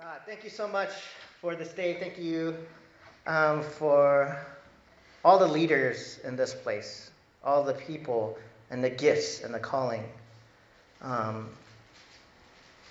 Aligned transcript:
God, 0.00 0.20
thank 0.26 0.44
you 0.44 0.50
so 0.50 0.68
much 0.68 0.90
for 1.40 1.56
this 1.56 1.72
day. 1.72 1.96
Thank 1.98 2.20
you 2.20 2.54
um, 3.26 3.64
for 3.64 4.38
all 5.24 5.40
the 5.40 5.46
leaders 5.48 6.20
in 6.22 6.36
this 6.36 6.54
place, 6.54 7.10
all 7.42 7.64
the 7.64 7.72
people 7.72 8.38
and 8.70 8.82
the 8.84 8.90
gifts 8.90 9.42
and 9.42 9.52
the 9.52 9.58
calling 9.58 10.04
um, 11.02 11.48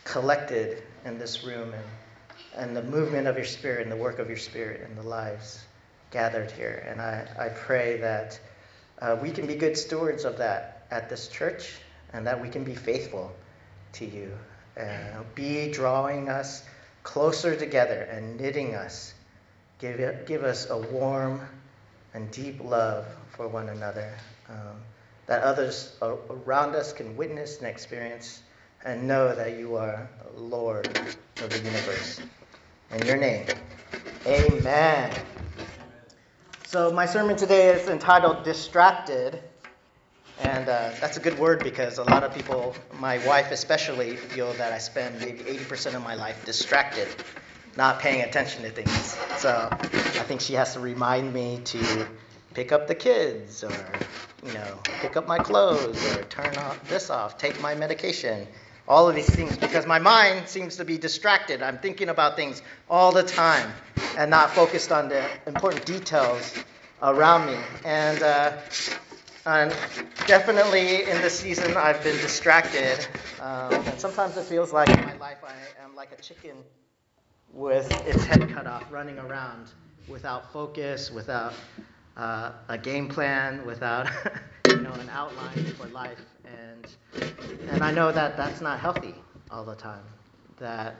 collected 0.03 0.83
in 1.05 1.17
this 1.17 1.45
room 1.45 1.73
and, 1.73 2.67
and 2.67 2.75
the 2.75 2.83
movement 2.83 3.25
of 3.25 3.37
your 3.37 3.45
spirit 3.45 3.83
and 3.83 3.91
the 3.91 3.95
work 3.95 4.19
of 4.19 4.27
your 4.27 4.35
spirit 4.35 4.85
in 4.89 4.93
the 4.97 5.03
lives 5.03 5.63
gathered 6.11 6.51
here. 6.51 6.85
And 6.89 7.01
I, 7.01 7.25
I 7.39 7.47
pray 7.55 8.01
that 8.01 8.37
uh, 9.01 9.17
we 9.21 9.31
can 9.31 9.47
be 9.47 9.55
good 9.55 9.77
stewards 9.77 10.25
of 10.25 10.37
that 10.39 10.85
at 10.91 11.07
this 11.07 11.29
church 11.29 11.75
and 12.11 12.27
that 12.27 12.41
we 12.41 12.49
can 12.49 12.65
be 12.65 12.75
faithful 12.75 13.31
to 13.93 14.05
you. 14.05 14.29
Uh, 14.77 15.23
be 15.35 15.71
drawing 15.71 16.27
us 16.27 16.63
closer 17.07 17.55
together 17.55 18.01
and 18.11 18.37
knitting 18.37 18.75
us. 18.75 19.13
Give, 19.79 19.97
it, 19.97 20.27
give 20.27 20.43
us 20.43 20.69
a 20.69 20.77
warm 20.77 21.39
and 22.13 22.29
deep 22.31 22.61
love 22.61 23.05
for 23.29 23.47
one 23.47 23.69
another 23.69 24.13
um, 24.49 24.75
that 25.25 25.41
others 25.41 25.95
around 26.01 26.75
us 26.75 26.91
can 26.91 27.15
witness 27.15 27.59
and 27.59 27.67
experience 27.67 28.41
and 28.83 29.07
know 29.07 29.33
that 29.33 29.57
you 29.57 29.77
are 29.77 30.09
Lord 30.35 30.85
of 31.41 31.49
the 31.49 31.57
universe. 31.59 32.19
In 32.91 33.05
your 33.05 33.17
name, 33.17 33.45
amen. 34.25 35.13
So, 36.65 36.91
my 36.91 37.05
sermon 37.05 37.37
today 37.37 37.69
is 37.69 37.87
entitled 37.87 38.43
Distracted. 38.43 39.41
And 40.39 40.69
uh, 40.69 40.91
that's 40.99 41.17
a 41.17 41.19
good 41.19 41.37
word 41.39 41.63
because 41.63 41.97
a 41.97 42.03
lot 42.03 42.23
of 42.23 42.33
people, 42.33 42.75
my 42.99 43.17
wife 43.27 43.51
especially, 43.51 44.15
feel 44.15 44.53
that 44.53 44.71
I 44.71 44.77
spend 44.77 45.19
maybe 45.19 45.39
80% 45.39 45.95
of 45.95 46.03
my 46.03 46.13
life 46.15 46.45
distracted, 46.45 47.07
not 47.75 47.99
paying 47.99 48.21
attention 48.21 48.61
to 48.63 48.69
things. 48.69 49.17
So 49.37 49.69
I 49.71 50.23
think 50.27 50.41
she 50.41 50.53
has 50.53 50.73
to 50.73 50.79
remind 50.79 51.33
me 51.33 51.61
to 51.65 52.07
pick 52.53 52.71
up 52.71 52.87
the 52.87 52.95
kids 52.95 53.63
or, 53.63 53.71
you 54.45 54.53
know, 54.53 54.79
pick 55.01 55.17
up 55.17 55.27
my 55.27 55.39
clothes 55.39 56.03
or 56.15 56.23
turn 56.23 56.55
off 56.57 56.87
this 56.87 57.09
off, 57.09 57.37
take 57.37 57.59
my 57.61 57.73
medication, 57.73 58.47
all 58.87 59.09
of 59.09 59.15
these 59.15 59.29
things 59.29 59.57
because 59.57 59.85
my 59.85 59.99
mind 59.99 60.47
seems 60.47 60.77
to 60.77 60.85
be 60.85 60.97
distracted. 60.97 61.61
I'm 61.61 61.77
thinking 61.77 62.09
about 62.09 62.35
things 62.35 62.61
all 62.89 63.11
the 63.11 63.23
time 63.23 63.71
and 64.17 64.31
not 64.31 64.51
focused 64.51 64.91
on 64.91 65.09
the 65.09 65.25
important 65.45 65.85
details 65.85 66.53
around 67.01 67.47
me. 67.47 67.57
And 67.83 68.21
uh, 68.23 68.57
and 69.47 69.73
definitely 70.27 71.03
in 71.03 71.21
this 71.21 71.39
season, 71.39 71.77
I've 71.77 72.03
been 72.03 72.17
distracted. 72.17 73.07
Um, 73.39 73.73
and 73.87 73.97
sometimes 73.97 74.35
it 74.35 74.43
feels 74.43 74.73
like 74.73 74.89
in 74.89 74.99
my 75.05 75.15
life 75.15 75.37
I 75.41 75.53
am 75.81 75.95
like 75.95 76.11
a 76.11 76.21
chicken 76.21 76.57
with 77.53 77.89
its 78.05 78.25
head 78.25 78.49
cut 78.49 78.67
off, 78.67 78.91
running 78.91 79.17
around 79.19 79.71
without 80.09 80.51
focus, 80.51 81.11
without 81.11 81.53
uh, 82.17 82.51
a 82.67 82.77
game 82.77 83.07
plan, 83.07 83.65
without 83.65 84.09
you 84.67 84.81
know 84.81 84.91
an 84.91 85.09
outline 85.13 85.63
for 85.77 85.87
life. 85.87 86.25
And 86.43 86.93
and 87.69 87.81
I 87.81 87.91
know 87.91 88.11
that 88.11 88.35
that's 88.35 88.59
not 88.59 88.81
healthy 88.81 89.15
all 89.49 89.63
the 89.63 89.75
time. 89.75 90.03
That 90.57 90.97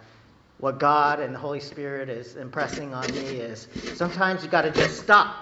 what 0.59 0.79
God 0.79 1.19
and 1.19 1.35
the 1.35 1.39
Holy 1.39 1.59
Spirit 1.59 2.07
is 2.07 2.37
impressing 2.37 2.93
on 2.93 3.11
me 3.11 3.41
is 3.41 3.67
sometimes 3.95 4.41
you 4.41 4.49
got 4.49 4.61
to 4.61 4.71
just 4.71 5.01
stop, 5.01 5.35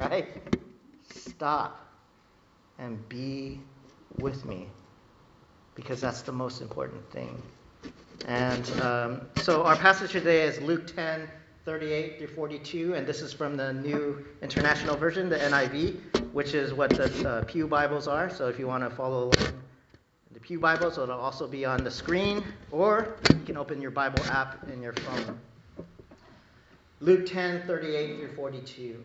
right? 0.00 0.26
Stop 1.10 1.85
and 2.78 3.08
be 3.08 3.60
with 4.18 4.44
me 4.44 4.68
because 5.74 6.00
that's 6.00 6.22
the 6.22 6.32
most 6.32 6.60
important 6.60 7.08
thing. 7.10 7.40
And 8.26 8.68
um, 8.80 9.20
so 9.36 9.62
our 9.62 9.76
passage 9.76 10.12
today 10.12 10.42
is 10.42 10.60
Luke 10.60 10.86
10, 10.86 11.28
38 11.64 12.18
through 12.18 12.28
42, 12.28 12.94
and 12.94 13.06
this 13.06 13.20
is 13.20 13.32
from 13.32 13.56
the 13.56 13.72
New 13.74 14.24
International 14.42 14.96
Version, 14.96 15.28
the 15.28 15.36
NIV, 15.36 16.32
which 16.32 16.54
is 16.54 16.72
what 16.72 16.90
the 16.90 17.28
uh, 17.28 17.44
Pew 17.44 17.66
Bibles 17.66 18.08
are. 18.08 18.30
So 18.30 18.48
if 18.48 18.58
you 18.58 18.66
want 18.66 18.88
to 18.88 18.90
follow 18.90 19.24
along 19.24 19.52
the 20.32 20.40
Pew 20.40 20.58
Bibles, 20.58 20.98
it'll 20.98 21.18
also 21.18 21.46
be 21.46 21.64
on 21.64 21.84
the 21.84 21.90
screen, 21.90 22.42
or 22.70 23.16
you 23.30 23.44
can 23.44 23.56
open 23.56 23.80
your 23.80 23.90
Bible 23.90 24.24
app 24.24 24.68
in 24.70 24.82
your 24.82 24.94
phone. 24.94 25.38
Luke 27.00 27.26
10, 27.26 27.66
38 27.66 28.18
through 28.18 28.34
42. 28.34 29.04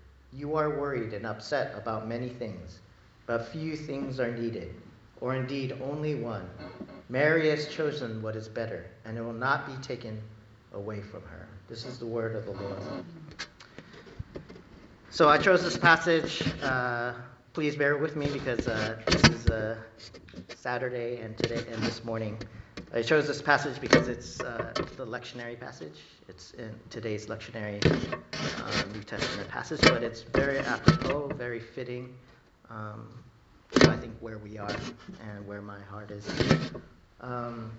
You 0.33 0.55
are 0.55 0.69
worried 0.69 1.13
and 1.13 1.25
upset 1.25 1.73
about 1.75 2.07
many 2.07 2.29
things, 2.29 2.79
but 3.25 3.47
few 3.49 3.75
things 3.75 4.19
are 4.19 4.31
needed, 4.31 4.73
or 5.19 5.35
indeed 5.35 5.77
only 5.83 6.15
one. 6.15 6.49
Mary 7.09 7.49
has 7.49 7.67
chosen 7.67 8.21
what 8.21 8.35
is 8.37 8.47
better, 8.47 8.85
and 9.03 9.17
it 9.17 9.21
will 9.21 9.33
not 9.33 9.67
be 9.67 9.73
taken 9.83 10.21
away 10.73 11.01
from 11.01 11.21
her. 11.23 11.47
This 11.67 11.85
is 11.85 11.99
the 11.99 12.05
word 12.05 12.35
of 12.35 12.45
the 12.45 12.51
Lord. 12.51 12.81
So 15.09 15.27
I 15.27 15.37
chose 15.37 15.61
this 15.61 15.77
passage. 15.77 16.41
Uh, 16.63 17.13
please 17.51 17.75
bear 17.75 17.97
with 17.97 18.15
me 18.15 18.27
because 18.31 18.67
uh, 18.67 18.97
this 19.07 19.23
is 19.25 19.47
uh, 19.47 19.75
Saturday 20.55 21.17
and 21.17 21.37
today 21.37 21.65
and 21.69 21.83
this 21.83 22.05
morning. 22.05 22.37
I 22.93 23.01
chose 23.01 23.25
this 23.25 23.41
passage 23.41 23.79
because 23.79 24.09
it's 24.09 24.41
uh, 24.41 24.73
the 24.97 25.05
lectionary 25.05 25.57
passage. 25.57 25.97
It's 26.27 26.51
in 26.51 26.75
today's 26.89 27.27
lectionary 27.27 27.81
uh, 27.85 28.93
New 28.93 29.01
Testament 29.03 29.47
passage, 29.47 29.79
but 29.83 30.03
it's 30.03 30.23
very 30.23 30.59
apropos, 30.59 31.29
very 31.29 31.61
fitting. 31.61 32.13
Um, 32.69 33.07
I 33.83 33.95
think 33.95 34.13
where 34.19 34.39
we 34.39 34.57
are 34.57 34.75
and 35.29 35.47
where 35.47 35.61
my 35.61 35.79
heart 35.83 36.11
is. 36.11 36.27
Um, 37.21 37.71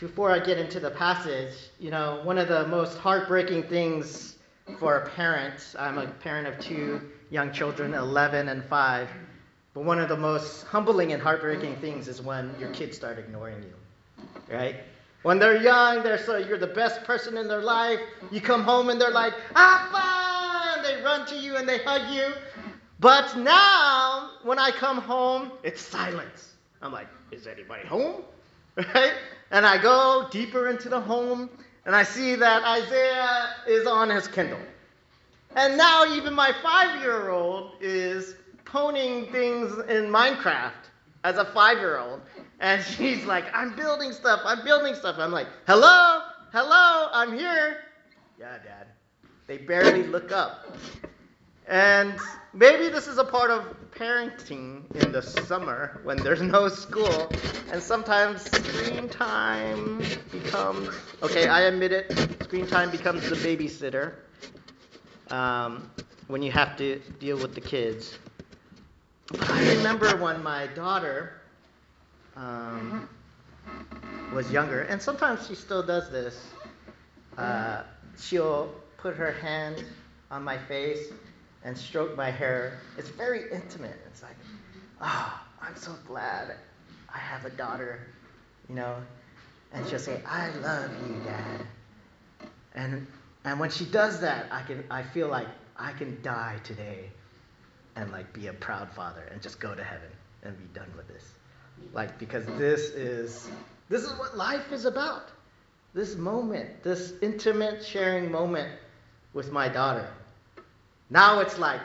before 0.00 0.32
I 0.32 0.40
get 0.40 0.58
into 0.58 0.80
the 0.80 0.90
passage, 0.90 1.54
you 1.78 1.92
know, 1.92 2.22
one 2.24 2.38
of 2.38 2.48
the 2.48 2.66
most 2.66 2.98
heartbreaking 2.98 3.62
things 3.64 4.36
for 4.80 4.96
a 4.96 5.10
parent, 5.10 5.76
I'm 5.78 5.98
a 5.98 6.08
parent 6.08 6.48
of 6.48 6.58
two 6.58 7.00
young 7.30 7.52
children, 7.52 7.94
11 7.94 8.48
and 8.48 8.64
5, 8.64 9.08
but 9.74 9.84
one 9.84 10.00
of 10.00 10.08
the 10.08 10.16
most 10.16 10.64
humbling 10.64 11.12
and 11.12 11.22
heartbreaking 11.22 11.76
things 11.76 12.08
is 12.08 12.20
when 12.20 12.52
your 12.58 12.70
kids 12.70 12.96
start 12.96 13.20
ignoring 13.20 13.62
you 13.62 13.72
right? 14.50 14.76
When 15.22 15.38
they're 15.38 15.60
young, 15.62 16.02
they're 16.02 16.18
so 16.18 16.36
you're 16.36 16.58
the 16.58 16.66
best 16.66 17.04
person 17.04 17.36
in 17.36 17.46
their 17.46 17.62
life. 17.62 18.00
You 18.30 18.40
come 18.40 18.62
home 18.62 18.88
and 18.90 19.00
they're 19.00 19.10
like, 19.10 19.34
"Appa!" 19.54 20.76
And 20.76 20.84
they 20.84 21.02
run 21.02 21.26
to 21.26 21.36
you 21.36 21.56
and 21.56 21.68
they 21.68 21.78
hug 21.78 22.12
you. 22.12 22.32
But 22.98 23.36
now, 23.36 24.30
when 24.42 24.58
I 24.58 24.70
come 24.70 24.98
home, 24.98 25.52
it's 25.62 25.80
silence. 25.80 26.54
I'm 26.80 26.92
like, 26.92 27.08
"Is 27.30 27.46
anybody 27.46 27.86
home?" 27.86 28.22
Right? 28.76 29.12
And 29.50 29.66
I 29.66 29.76
go 29.80 30.28
deeper 30.30 30.68
into 30.68 30.88
the 30.88 31.00
home 31.00 31.50
and 31.84 31.94
I 31.94 32.04
see 32.04 32.36
that 32.36 32.62
Isaiah 32.62 33.50
is 33.66 33.86
on 33.86 34.08
his 34.08 34.28
Kindle. 34.28 34.60
And 35.56 35.76
now 35.76 36.06
even 36.14 36.32
my 36.32 36.52
5-year-old 36.52 37.72
is 37.80 38.36
poning 38.64 39.30
things 39.32 39.72
in 39.88 40.04
Minecraft 40.06 40.88
as 41.24 41.36
a 41.36 41.44
5-year-old. 41.44 42.20
And 42.62 42.82
she's 42.96 43.24
like, 43.26 43.44
I'm 43.54 43.74
building 43.76 44.12
stuff, 44.12 44.40
I'm 44.44 44.64
building 44.64 44.94
stuff. 44.94 45.16
I'm 45.18 45.32
like, 45.32 45.48
hello, 45.66 46.22
hello, 46.52 47.08
I'm 47.12 47.36
here. 47.36 47.78
Yeah, 48.38 48.58
Dad. 48.64 48.86
They 49.46 49.58
barely 49.58 50.02
look 50.14 50.32
up. 50.32 50.74
And 51.68 52.14
maybe 52.54 52.88
this 52.88 53.06
is 53.06 53.18
a 53.18 53.24
part 53.24 53.50
of 53.50 53.74
parenting 53.90 54.82
in 55.04 55.12
the 55.12 55.22
summer 55.22 56.00
when 56.04 56.16
there's 56.16 56.40
no 56.40 56.68
school. 56.68 57.30
And 57.72 57.82
sometimes 57.82 58.42
screen 58.42 59.08
time 59.08 60.02
becomes, 60.30 60.94
okay, 61.22 61.48
I 61.48 61.62
admit 61.62 61.92
it, 61.92 62.12
screen 62.42 62.66
time 62.66 62.90
becomes 62.90 63.28
the 63.28 63.36
babysitter 63.36 64.14
um, 65.30 65.90
when 66.28 66.42
you 66.42 66.52
have 66.52 66.76
to 66.78 66.98
deal 67.18 67.36
with 67.36 67.54
the 67.54 67.60
kids. 67.60 68.18
I 69.40 69.76
remember 69.76 70.16
when 70.16 70.42
my 70.42 70.66
daughter 70.68 71.41
um, 72.36 73.08
was 74.32 74.50
younger, 74.50 74.82
and 74.82 75.00
sometimes 75.00 75.46
she 75.46 75.54
still 75.54 75.82
does 75.82 76.10
this. 76.10 76.40
Uh, 77.36 77.82
she'll 78.18 78.72
put 78.98 79.16
her 79.16 79.32
hand 79.32 79.84
on 80.30 80.42
my 80.42 80.58
face 80.58 81.12
and 81.64 81.76
stroke 81.76 82.16
my 82.16 82.30
hair. 82.30 82.78
It's 82.98 83.08
very 83.08 83.50
intimate. 83.52 83.96
It's 84.06 84.22
like, 84.22 84.36
oh, 85.00 85.40
I'm 85.60 85.76
so 85.76 85.92
glad 86.06 86.56
I 87.12 87.18
have 87.18 87.44
a 87.44 87.50
daughter, 87.50 88.00
you 88.68 88.74
know. 88.74 88.96
And 89.72 89.86
she'll 89.88 89.98
say, 89.98 90.20
I 90.26 90.50
love 90.56 90.90
you, 91.08 91.14
Dad. 91.24 91.66
And 92.74 93.06
and 93.44 93.58
when 93.58 93.70
she 93.70 93.84
does 93.84 94.20
that, 94.20 94.46
I 94.50 94.62
can 94.62 94.84
I 94.90 95.02
feel 95.02 95.28
like 95.28 95.48
I 95.76 95.92
can 95.92 96.20
die 96.22 96.58
today 96.64 97.10
and 97.96 98.10
like 98.10 98.32
be 98.32 98.46
a 98.46 98.52
proud 98.52 98.90
father 98.92 99.28
and 99.32 99.42
just 99.42 99.60
go 99.60 99.74
to 99.74 99.82
heaven 99.84 100.08
and 100.42 100.56
be 100.58 100.78
done 100.78 100.90
with 100.96 101.08
this. 101.08 101.24
Like 101.92 102.18
because 102.18 102.46
this 102.46 102.90
is 102.90 103.48
this 103.88 104.02
is 104.02 104.12
what 104.18 104.36
life 104.36 104.72
is 104.72 104.84
about. 104.84 105.28
This 105.94 106.16
moment, 106.16 106.82
this 106.82 107.14
intimate 107.20 107.84
sharing 107.84 108.30
moment 108.30 108.72
with 109.34 109.52
my 109.52 109.68
daughter. 109.68 110.08
Now 111.10 111.40
it's 111.40 111.58
like 111.58 111.82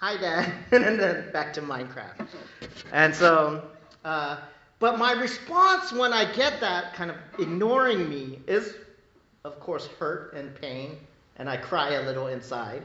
hi 0.00 0.16
dad 0.16 0.50
and 0.72 0.98
then 0.98 1.30
back 1.32 1.52
to 1.52 1.60
minecraft 1.60 2.26
and 2.92 3.14
so 3.14 3.62
uh, 4.04 4.38
but 4.78 4.98
my 4.98 5.12
response 5.12 5.92
when 5.92 6.12
i 6.12 6.24
get 6.32 6.58
that 6.60 6.94
kind 6.94 7.10
of 7.10 7.16
ignoring 7.38 8.08
me 8.08 8.38
is 8.46 8.74
of 9.44 9.60
course 9.60 9.86
hurt 9.98 10.32
and 10.32 10.54
pain 10.60 10.96
and 11.36 11.50
i 11.50 11.56
cry 11.56 11.92
a 11.92 12.02
little 12.02 12.28
inside 12.28 12.82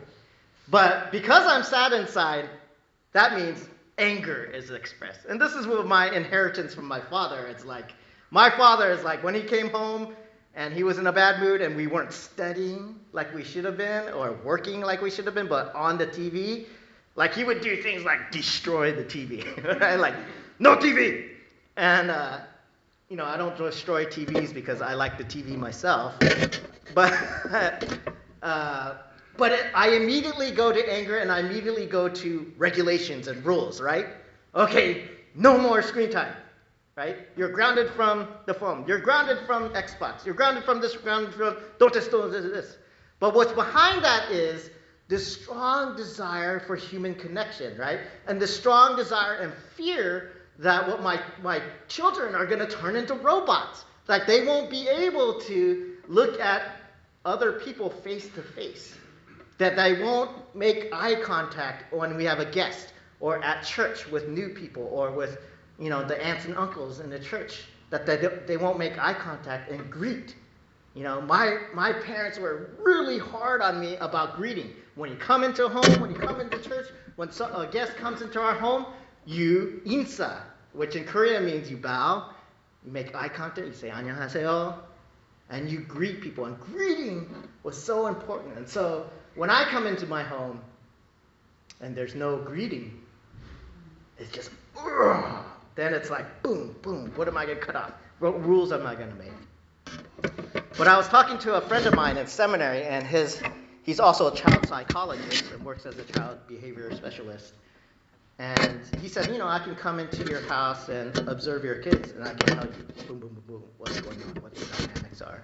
but 0.68 1.10
because 1.12 1.46
i'm 1.48 1.64
sad 1.64 1.94
inside 1.94 2.50
that 3.14 3.38
means 3.38 3.66
anger 3.98 4.44
is 4.44 4.72
expressed 4.72 5.26
and 5.26 5.40
this 5.40 5.54
is 5.54 5.66
what 5.68 5.86
my 5.88 6.10
inheritance 6.12 6.74
from 6.74 6.86
my 6.86 7.00
father 7.00 7.48
it's 7.48 7.66
like 7.66 7.94
my 8.32 8.50
father 8.50 8.92
is 8.92 9.04
like 9.04 9.24
when 9.24 9.34
he 9.34 9.42
came 9.42 9.70
home 9.70 10.14
and 10.56 10.74
he 10.74 10.84
was 10.84 10.98
in 10.98 11.08
a 11.08 11.12
bad 11.14 11.40
mood 11.40 11.62
and 11.62 11.76
we 11.76 11.88
weren't 11.88 12.12
studying 12.12 13.00
like 13.14 13.34
we 13.34 13.44
should 13.44 13.64
have 13.66 13.78
been 13.78 14.10
or 14.10 14.34
working 14.44 14.82
like 14.82 15.02
we 15.02 15.10
should 15.10 15.26
have 15.26 15.36
been 15.36 15.48
but 15.48 15.74
on 15.76 15.98
the 15.98 16.08
tv 16.08 16.66
like 17.16 17.34
he 17.34 17.44
would 17.44 17.62
do 17.62 17.76
things 17.78 18.04
like 18.04 18.32
destroy 18.32 18.92
the 18.92 19.04
TV, 19.04 19.80
right? 19.80 19.98
Like 20.00 20.16
no 20.60 20.76
TV. 20.76 21.32
And 21.78 22.12
uh, 22.12 22.40
you 23.10 23.16
know, 23.16 23.26
I 23.26 23.38
don't 23.38 23.56
destroy 23.58 24.06
TVs 24.06 24.54
because 24.54 24.82
I 24.82 24.94
like 24.94 25.18
the 25.18 25.24
TV 25.24 25.56
myself, 25.58 26.16
but 26.94 27.14
uh, 28.44 28.94
but 29.38 29.52
it, 29.52 29.66
I 29.74 29.90
immediately 29.90 30.52
go 30.52 30.72
to 30.72 30.94
anger 30.94 31.18
and 31.18 31.32
I 31.32 31.40
immediately 31.40 31.86
go 31.86 32.10
to 32.10 32.52
regulations 32.58 33.28
and 33.28 33.44
rules, 33.46 33.82
right? 33.82 34.08
Okay, 34.54 35.10
no 35.36 35.58
more 35.58 35.82
screen 35.82 36.10
time, 36.10 36.34
right? 36.96 37.18
You're 37.36 37.50
grounded 37.50 37.90
from 37.92 38.28
the 38.46 38.54
phone. 38.54 38.86
You're 38.88 39.00
grounded 39.00 39.40
from 39.46 39.70
Xbox. 39.70 40.26
You're 40.26 40.36
grounded 40.36 40.64
from 40.64 40.82
this. 40.82 40.96
Grounded 40.96 41.34
from 41.34 41.58
don't 41.80 41.94
don't 41.94 42.32
this, 42.32 42.44
this. 42.44 42.78
But 43.20 43.34
what's 43.34 43.54
behind 43.54 44.04
that 44.04 44.32
is 44.32 44.70
this 45.08 45.42
strong 45.42 45.96
desire 45.96 46.60
for 46.60 46.76
human 46.76 47.16
connection, 47.16 47.78
right? 47.78 48.00
And 48.28 48.42
the 48.42 48.48
strong 48.48 48.96
desire 48.96 49.36
and 49.36 49.54
fear 49.76 50.32
that 50.60 50.88
what 50.88 51.04
my, 51.04 51.22
my 51.44 51.62
children 51.88 52.34
are 52.34 52.46
going 52.46 52.60
to 52.60 52.68
turn 52.68 52.96
into 52.96 53.14
robots. 53.14 53.86
Like 54.08 54.26
they 54.26 54.46
won't 54.46 54.70
be 54.70 54.88
able 54.88 55.40
to 55.42 55.96
look 56.08 56.40
at 56.40 56.64
other 57.24 57.54
people 57.54 57.90
face 57.90 58.28
to 58.30 58.42
face 58.42 58.96
That 59.59 59.77
they 59.77 60.03
won't 60.03 60.31
make 60.55 60.89
eye 60.93 61.17
contact 61.17 61.93
when 61.93 62.17
we 62.17 62.25
have 62.25 62.41
a 62.41 62.47
guest 62.47 62.93
or 63.21 63.43
at 63.45 63.63
church 63.63 64.07
with 64.07 64.29
new 64.29 64.49
people 64.49 64.89
or 64.91 65.11
with 65.11 65.39
you 65.79 65.91
know 65.91 66.03
the 66.03 66.23
aunts 66.25 66.47
and 66.47 66.57
uncles 66.57 67.01
in 67.01 67.11
the 67.11 67.19
church. 67.19 67.65
That 67.91 68.07
they, 68.07 68.17
they 68.47 68.57
won't 68.57 68.79
make 68.79 68.99
eye 68.99 69.15
contact 69.15 69.71
and 69.71 69.91
greet. 69.91 70.37
You 70.95 71.05
know, 71.05 71.21
my, 71.21 71.59
my 71.73 71.93
parents 71.93 72.39
were 72.39 72.71
really 72.81 73.19
hard 73.19 73.63
on 73.63 73.81
me 73.81 73.97
about 73.97 74.37
greeting. 74.37 74.71
When 74.97 75.11
you 75.11 75.17
come 75.17 75.45
into 75.45 75.67
a 75.67 75.69
home, 75.69 76.01
when 76.01 76.11
you 76.11 76.17
come 76.17 76.41
into 76.41 76.59
church, 76.59 76.87
when 77.17 77.29
a 77.29 77.69
guest 77.71 77.97
comes 77.97 78.23
into 78.23 78.41
our 78.41 78.55
home, 78.55 78.87
you 79.25 79.81
insa, 79.87 80.41
which 80.73 80.97
in 80.97 81.05
Korean 81.05 81.47
means 81.47 81.71
you 81.71 81.77
bow, 81.77 82.31
you 82.85 82.91
make 82.91 83.15
eye 83.15 83.29
contact, 83.29 83.69
you 83.69 83.73
say 83.73 83.91
안녕하세요, 83.91 84.75
and 85.51 85.71
you 85.71 85.81
greet 85.81 86.21
people. 86.21 86.47
And 86.47 86.59
greeting 86.59 87.33
was 87.63 87.81
so 87.81 88.09
important. 88.09 88.57
And 88.57 88.69
so 88.69 89.09
when 89.36 89.50
I 89.50 89.66
come 89.66 89.86
into 89.88 90.08
my 90.08 90.24
home 90.24 90.62
and 91.82 91.96
there's 91.96 92.16
no 92.16 92.38
greeting, 92.38 93.02
it's 94.18 94.32
just, 94.32 94.50
then 95.76 95.94
it's 95.94 96.10
like 96.10 96.42
boom, 96.42 96.76
boom. 96.82 97.12
What 97.16 97.28
am 97.28 97.38
I 97.38 97.46
going 97.46 97.60
to 97.60 97.64
cut 97.64 97.76
off? 97.76 97.92
What 98.20 98.44
rules 98.46 98.72
am 98.72 98.88
I 98.88 98.96
going 98.96 99.10
to 99.10 99.16
make? 99.16 99.32
But 100.78 100.88
I 100.88 100.98
was 100.98 101.08
talking 101.08 101.38
to 101.40 101.56
a 101.56 101.62
friend 101.62 101.86
of 101.86 101.94
mine 101.96 102.18
in 102.18 102.28
seminary, 102.28 102.84
and 102.84 103.06
his 103.06 103.42
he's 103.84 104.00
also 104.00 104.28
a 104.32 104.36
child 104.36 104.68
psychologist 104.68 105.52
and 105.52 105.64
works 105.64 105.86
as 105.86 105.98
a 105.98 106.04
child 106.04 106.40
behavior 106.48 106.94
specialist. 106.96 107.54
And 108.40 108.82
he 109.00 109.08
said, 109.08 109.28
you 109.28 109.38
know, 109.38 109.48
I 109.48 109.60
can 109.60 109.76
come 109.76 110.00
into 110.00 110.26
your 110.30 110.42
house 110.42 110.90
and 110.90 111.18
observe 111.30 111.64
your 111.64 111.76
kids, 111.76 112.12
and 112.12 112.24
I 112.24 112.34
can 112.34 112.58
tell 112.58 112.66
you, 112.66 112.72
boom, 113.08 113.20
boom, 113.20 113.30
boom, 113.30 113.44
boom, 113.48 113.64
what's 113.78 114.02
going 114.02 114.22
on, 114.24 114.42
what 114.42 114.54
the 114.54 114.66
dynamics 114.66 115.22
are. 115.22 115.42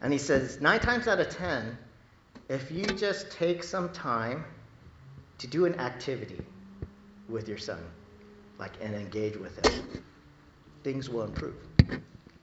And 0.00 0.12
he 0.12 0.18
says, 0.18 0.60
nine 0.60 0.80
times 0.80 1.06
out 1.06 1.20
of 1.20 1.28
ten, 1.28 1.78
if 2.48 2.70
you 2.70 2.84
just 2.94 3.30
take 3.30 3.62
some 3.62 3.90
time 3.90 4.44
to 5.38 5.46
do 5.46 5.66
an 5.66 5.74
activity 5.78 6.40
with 7.28 7.48
your 7.48 7.58
son, 7.58 7.82
like 8.58 8.72
and 8.80 8.94
engage 8.94 9.36
with 9.36 9.64
him, 9.64 10.02
things 10.82 11.08
will 11.08 11.24
improve. 11.24 11.56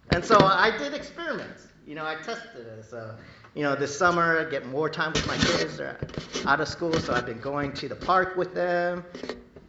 And 0.10 0.24
so 0.24 0.38
I 0.40 0.76
did 0.78 0.94
experiments. 0.94 1.68
You 1.88 1.96
know, 1.96 2.06
I 2.06 2.16
tested 2.16 2.68
it. 2.68 2.86
So 2.86 3.16
you 3.56 3.64
know, 3.64 3.74
this 3.74 3.98
summer, 3.98 4.40
I 4.40 4.50
get 4.50 4.66
more 4.68 4.90
time 4.90 5.14
with 5.14 5.26
my 5.28 5.38
kids. 5.38 5.78
They're 5.78 5.98
out 6.46 6.60
of 6.60 6.68
school, 6.68 6.92
so 6.94 7.14
I've 7.14 7.26
been 7.26 7.40
going 7.40 7.72
to 7.74 7.88
the 7.88 7.96
park 7.96 8.36
with 8.36 8.54
them. 8.54 9.06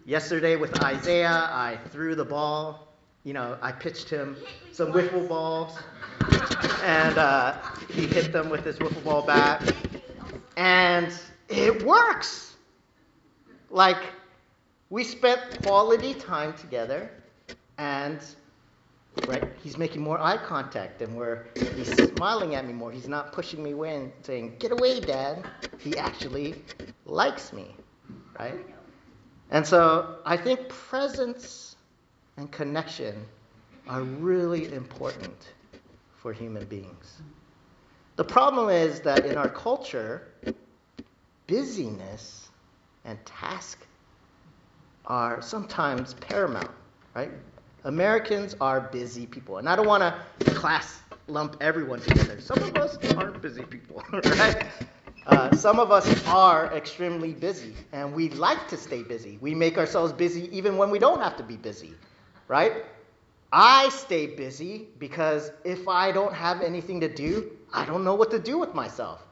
Yesterday 0.05 0.57
with 0.57 0.83
Isaiah, 0.83 1.49
I 1.53 1.79
threw 1.91 2.17
the 2.17 2.25
ball. 2.25 2.89
You 3.23 3.33
know, 3.33 3.57
I 3.63 3.71
pitched 3.71 4.09
him 4.09 4.37
some 4.73 4.93
wiffle 4.93 5.29
balls, 5.29 5.79
and 6.83 7.17
uh, 7.17 7.59
he 7.89 8.07
hit 8.07 8.33
them 8.33 8.51
with 8.51 8.65
his 8.65 8.77
wiffle 8.79 9.05
ball 9.05 9.23
bat, 9.23 9.73
and 10.57 11.13
it 11.49 11.85
works. 11.85 12.57
Like, 13.71 14.03
we 14.91 15.05
spent 15.05 15.41
quality 15.63 16.15
time 16.15 16.55
together, 16.55 17.11
and 17.79 18.21
right? 19.27 19.45
He's 19.63 19.77
making 19.77 20.03
more 20.03 20.19
eye 20.21 20.39
contact 20.39 21.03
and 21.03 21.17
where 21.17 21.49
he's 21.75 21.93
smiling 21.93 22.55
at 22.55 22.67
me 22.67 22.73
more. 22.73 22.93
He's 22.93 23.09
not 23.09 23.33
pushing 23.33 23.63
me 23.63 23.73
away 23.73 23.97
and 23.97 24.13
saying, 24.23 24.57
Get 24.59 24.73
away, 24.73 25.01
Dad. 25.01 25.45
He 25.77 25.99
actually 25.99 26.65
likes 27.05 27.53
me, 27.53 27.77
right? 28.39 28.61
And 29.51 29.67
so 29.67 30.19
I 30.25 30.37
think 30.37 30.69
presence 30.69 31.77
and 32.37 32.51
connection 32.51 33.27
are 33.89 34.03
really 34.03 34.73
important 34.73 35.55
for 36.13 36.33
human 36.33 36.65
beings. 36.67 37.23
The 38.17 38.25
problem 38.25 38.71
is 38.71 39.01
that 39.01 39.27
in 39.27 39.37
our 39.37 39.49
culture, 39.49 40.23
busyness 41.47 42.49
and 43.05 43.25
task 43.27 43.87
are 45.05 45.43
sometimes 45.43 46.15
paramount, 46.15 46.71
right? 47.15 47.31
Americans 47.85 48.57
are 48.61 48.81
busy 48.81 49.27
people. 49.27 49.59
And 49.59 49.69
I 49.69 49.77
don't 49.77 49.87
want 49.87 50.03
to 50.03 50.51
class 50.55 51.01
lump 51.29 51.57
everyone 51.61 52.01
together. 52.01 52.41
Some 52.41 52.59
of 52.63 52.77
us 52.77 52.97
are 53.17 53.31
busy 53.33 53.63
people, 53.63 54.03
right? 54.13 54.67
Uh, 55.27 55.55
some 55.55 55.79
of 55.79 55.91
us 55.91 56.27
are 56.27 56.73
extremely 56.75 57.33
busy, 57.33 57.75
and 57.93 58.15
we 58.15 58.31
like 58.31 58.69
to 58.69 58.77
stay 58.77 59.03
busy. 59.03 59.39
We 59.41 59.55
make 59.55 59.77
ourselves 59.77 60.13
busy 60.13 60.49
even 60.57 60.77
when 60.79 60.91
we 60.91 60.99
don't 60.99 61.21
have 61.21 61.37
to 61.37 61.43
be 61.43 61.57
busy, 61.57 61.95
right? 62.49 62.85
I 63.59 63.89
stay 63.89 64.27
busy 64.27 64.89
because 64.99 65.51
if 65.65 65.89
I 65.89 66.13
don't 66.13 66.35
have 66.35 66.61
anything 66.61 67.01
to 67.01 67.09
do, 67.09 67.53
I 67.73 67.87
don't 67.87 68.05
know 68.05 68.15
what 68.15 68.31
to 68.33 68.39
do 68.39 68.59
with 68.59 68.75
myself. 68.75 69.23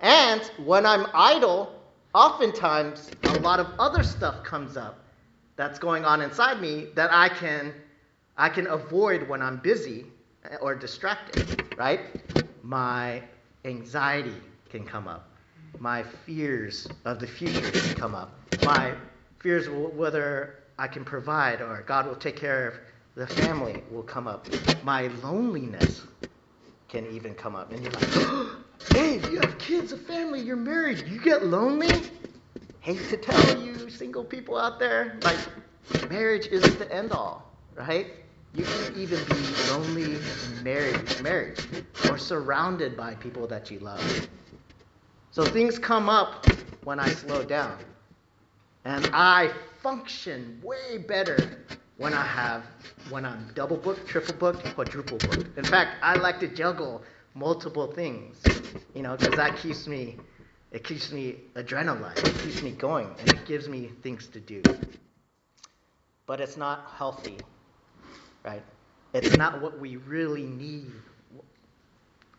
And 0.00 0.40
when 0.64 0.86
I'm 0.86 1.04
idle, 1.12 1.70
oftentimes 2.14 3.12
a 3.26 3.34
lot 3.34 3.60
of 3.60 3.66
other 3.78 4.02
stuff 4.02 4.42
comes 4.42 4.78
up 4.78 5.04
that's 5.56 5.78
going 5.78 6.06
on 6.06 6.22
inside 6.22 6.62
me 6.62 6.86
that 6.94 7.12
I 7.12 7.28
can 7.28 7.74
I 8.38 8.48
can 8.48 8.68
avoid 8.68 9.28
when 9.28 9.42
I'm 9.42 9.58
busy 9.58 10.06
or 10.62 10.74
distracted, 10.74 11.36
right? 11.76 12.00
My 12.62 13.22
anxiety 13.66 14.40
can 14.70 14.86
come 14.86 15.06
up. 15.08 15.28
My 15.78 16.02
fears 16.02 16.88
of 17.04 17.20
the 17.20 17.26
future 17.26 17.72
can 17.72 17.92
come 17.92 18.14
up. 18.14 18.34
My 18.62 18.94
fears 19.40 19.68
whether 19.68 20.54
I 20.78 20.88
can 20.88 21.04
provide 21.04 21.60
or 21.60 21.84
God 21.86 22.06
will 22.06 22.16
take 22.16 22.36
care 22.36 22.68
of 22.68 22.74
the 23.14 23.26
family 23.26 23.82
will 23.90 24.02
come 24.02 24.26
up. 24.26 24.46
My 24.82 25.08
loneliness 25.22 26.02
can 26.88 27.06
even 27.12 27.34
come 27.34 27.54
up. 27.54 27.72
And 27.72 27.82
you're 27.82 27.92
like, 27.92 28.48
hey, 28.92 29.14
you 29.30 29.40
have 29.40 29.56
kids, 29.58 29.92
a 29.92 29.96
family, 29.96 30.40
you're 30.40 30.56
married, 30.56 31.04
you 31.08 31.20
get 31.20 31.46
lonely? 31.46 32.02
Hate 32.80 33.08
to 33.08 33.16
tell 33.16 33.62
you, 33.62 33.88
single 33.88 34.24
people 34.24 34.56
out 34.56 34.78
there, 34.78 35.18
like, 35.22 35.38
marriage 36.10 36.46
isn't 36.48 36.78
the 36.78 36.92
end 36.92 37.12
all, 37.12 37.50
right? 37.74 38.08
You 38.52 38.64
can 38.64 38.94
even 38.96 39.18
be 39.24 39.70
lonely 39.70 40.14
in 40.14 40.62
marriage, 40.62 41.22
marriage 41.22 41.58
or 42.08 42.18
surrounded 42.18 42.96
by 42.96 43.14
people 43.14 43.46
that 43.48 43.70
you 43.70 43.80
love. 43.80 44.28
So 45.30 45.44
things 45.44 45.78
come 45.78 46.08
up 46.08 46.46
when 46.84 47.00
I 47.00 47.08
slow 47.08 47.42
down. 47.42 47.78
And 48.84 49.08
I 49.12 49.50
function 49.82 50.60
way 50.62 50.98
better 50.98 51.64
when 51.96 52.12
I 52.12 52.24
have 52.24 52.64
when 53.10 53.24
I'm 53.24 53.50
double 53.54 53.76
booked, 53.76 54.06
triple 54.08 54.34
booked, 54.34 54.74
quadruple 54.74 55.18
booked. 55.18 55.56
In 55.56 55.64
fact, 55.64 55.96
I 56.02 56.14
like 56.14 56.40
to 56.40 56.48
juggle 56.48 57.02
multiple 57.34 57.92
things, 57.92 58.42
you 58.94 59.02
know, 59.02 59.16
because 59.16 59.36
that 59.36 59.56
keeps 59.58 59.86
me, 59.86 60.16
it 60.72 60.84
keeps 60.84 61.12
me 61.12 61.36
adrenaline, 61.54 62.16
it 62.16 62.38
keeps 62.42 62.62
me 62.62 62.70
going, 62.72 63.08
and 63.18 63.28
it 63.28 63.44
gives 63.44 63.68
me 63.68 63.90
things 64.02 64.26
to 64.28 64.40
do. 64.40 64.62
But 66.26 66.40
it's 66.40 66.56
not 66.56 66.86
healthy, 66.96 67.38
right? 68.44 68.62
It's 69.12 69.36
not 69.36 69.60
what 69.60 69.78
we 69.78 69.96
really 69.96 70.44
need 70.44 70.90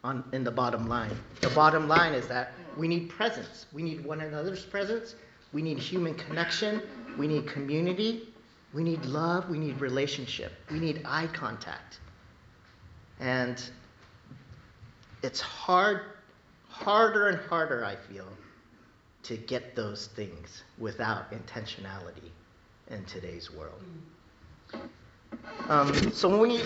on, 0.04 0.24
in 0.34 0.44
the 0.44 0.52
bottom 0.52 0.88
line. 0.88 1.12
The 1.42 1.50
bottom 1.50 1.88
line 1.88 2.14
is 2.14 2.28
that 2.28 2.54
we 2.78 2.88
need 2.88 3.10
presence. 3.10 3.68
We 3.72 3.84
need 3.84 4.04
one 4.04 4.22
another's 4.22 4.64
presence. 4.66 5.16
We 5.54 5.62
need 5.62 5.78
human 5.80 6.16
connection. 6.16 6.82
We 7.18 7.28
need 7.28 7.48
community. 7.48 8.34
We 8.76 8.84
need 8.84 9.06
love. 9.06 9.50
We 9.50 9.58
need 9.58 9.80
relationship. 9.80 10.52
We 10.70 10.80
need 10.80 11.02
eye 11.06 11.28
contact. 11.28 12.00
And 13.22 13.64
it's 15.24 15.40
hard, 15.40 16.02
harder 16.68 17.30
and 17.30 17.40
harder, 17.40 17.86
I 17.86 17.96
feel, 17.96 18.28
to 19.24 19.38
get 19.38 19.78
those 19.78 20.08
things 20.08 20.64
without 20.78 21.32
intentionality 21.32 22.30
in 22.90 23.06
today's 23.06 23.50
world. 23.50 23.82
Um, 25.70 26.12
so 26.12 26.28
when 26.28 26.42
we 26.42 26.58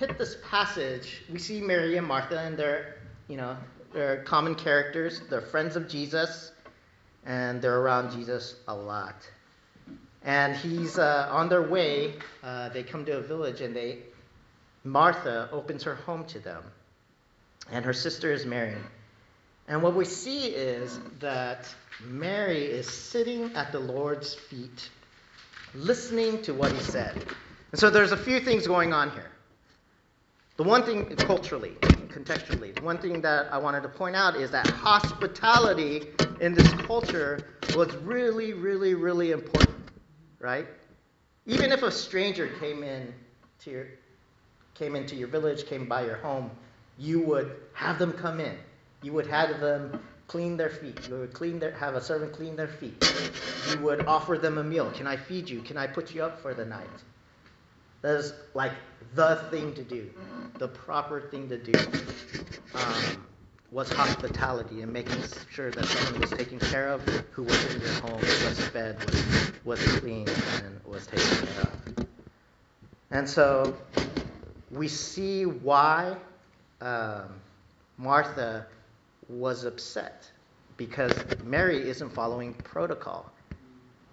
hit 0.00 0.18
this 0.18 0.38
passage, 0.50 1.22
we 1.32 1.38
see 1.38 1.60
Mary 1.60 1.96
and 1.96 2.06
Martha, 2.06 2.40
and 2.40 2.58
they're, 2.58 2.96
you 3.28 3.36
know, 3.36 3.56
they're 3.92 4.24
common 4.24 4.56
characters. 4.56 5.22
They're 5.30 5.40
friends 5.40 5.76
of 5.76 5.88
Jesus, 5.88 6.50
and 7.24 7.62
they're 7.62 7.78
around 7.78 8.10
Jesus 8.10 8.56
a 8.66 8.74
lot. 8.74 9.14
And 10.24 10.56
he's 10.56 10.98
uh, 10.98 11.28
on 11.30 11.48
their 11.48 11.62
way. 11.62 12.14
Uh, 12.42 12.68
they 12.70 12.82
come 12.82 13.04
to 13.04 13.18
a 13.18 13.20
village, 13.20 13.60
and 13.60 13.74
they 13.74 13.98
Martha 14.84 15.48
opens 15.52 15.82
her 15.84 15.94
home 15.94 16.24
to 16.26 16.38
them, 16.38 16.62
and 17.70 17.84
her 17.84 17.92
sister 17.92 18.32
is 18.32 18.46
Mary. 18.46 18.76
And 19.66 19.82
what 19.82 19.94
we 19.94 20.04
see 20.04 20.46
is 20.46 20.98
that 21.20 21.68
Mary 22.02 22.64
is 22.64 22.88
sitting 22.88 23.54
at 23.54 23.72
the 23.72 23.78
Lord's 23.78 24.34
feet, 24.34 24.88
listening 25.74 26.40
to 26.42 26.54
what 26.54 26.72
he 26.72 26.80
said. 26.80 27.14
And 27.72 27.78
so 27.78 27.90
there's 27.90 28.12
a 28.12 28.16
few 28.16 28.40
things 28.40 28.66
going 28.66 28.92
on 28.92 29.10
here. 29.10 29.30
The 30.56 30.62
one 30.62 30.84
thing 30.84 31.14
culturally, 31.16 31.76
contextually, 32.08 32.74
the 32.74 32.82
one 32.82 32.98
thing 32.98 33.20
that 33.20 33.52
I 33.52 33.58
wanted 33.58 33.82
to 33.82 33.88
point 33.88 34.16
out 34.16 34.36
is 34.36 34.50
that 34.52 34.66
hospitality 34.66 36.08
in 36.40 36.54
this 36.54 36.68
culture 36.72 37.46
was 37.76 37.94
really, 37.96 38.54
really, 38.54 38.94
really 38.94 39.32
important, 39.32 39.77
right? 40.38 40.66
Even 41.46 41.72
if 41.72 41.82
a 41.82 41.90
stranger 41.90 42.48
came 42.60 42.82
in 42.82 43.12
to 43.60 43.70
your, 43.70 43.86
came 44.74 44.94
into 44.94 45.16
your 45.16 45.28
village, 45.28 45.66
came 45.66 45.86
by 45.86 46.04
your 46.04 46.16
home, 46.16 46.50
you 46.98 47.20
would 47.22 47.56
have 47.72 47.98
them 47.98 48.12
come 48.12 48.40
in. 48.40 48.56
You 49.02 49.12
would 49.12 49.26
have 49.28 49.60
them 49.60 50.00
clean 50.26 50.56
their 50.56 50.70
feet. 50.70 51.08
You 51.08 51.16
would 51.20 51.32
clean 51.32 51.58
their, 51.58 51.72
have 51.72 51.94
a 51.94 52.00
servant 52.00 52.32
clean 52.32 52.56
their 52.56 52.68
feet. 52.68 53.02
You 53.70 53.80
would 53.80 54.06
offer 54.06 54.36
them 54.36 54.58
a 54.58 54.64
meal. 54.64 54.90
Can 54.90 55.06
I 55.06 55.16
feed 55.16 55.48
you? 55.48 55.62
Can 55.62 55.76
I 55.76 55.86
put 55.86 56.14
you 56.14 56.22
up 56.22 56.40
for 56.40 56.54
the 56.54 56.64
night? 56.64 56.86
That 58.02 58.16
is 58.16 58.32
like 58.54 58.72
the 59.14 59.36
thing 59.50 59.74
to 59.74 59.82
do, 59.82 60.10
the 60.58 60.68
proper 60.68 61.20
thing 61.20 61.48
to 61.48 61.58
do. 61.58 61.72
Um, 62.74 63.26
was 63.70 63.90
hospitality 63.92 64.80
and 64.82 64.92
making 64.92 65.22
sure 65.50 65.70
that 65.70 65.84
someone 65.84 66.20
was 66.20 66.30
taken 66.30 66.58
care 66.58 66.88
of, 66.88 67.02
who 67.32 67.42
was 67.42 67.74
in 67.74 67.80
your 67.80 67.90
home, 68.00 68.20
was 68.20 68.60
fed, 68.68 68.96
was, 69.04 69.52
was 69.64 69.98
clean, 69.98 70.26
and 70.62 70.80
was 70.84 71.06
taken 71.06 71.46
care 71.46 71.64
of. 71.64 72.08
And 73.10 73.28
so 73.28 73.76
we 74.70 74.88
see 74.88 75.44
why 75.44 76.16
um, 76.80 77.28
Martha 77.98 78.66
was 79.28 79.64
upset 79.64 80.30
because 80.76 81.12
Mary 81.44 81.88
isn't 81.88 82.10
following 82.10 82.54
protocol, 82.64 83.30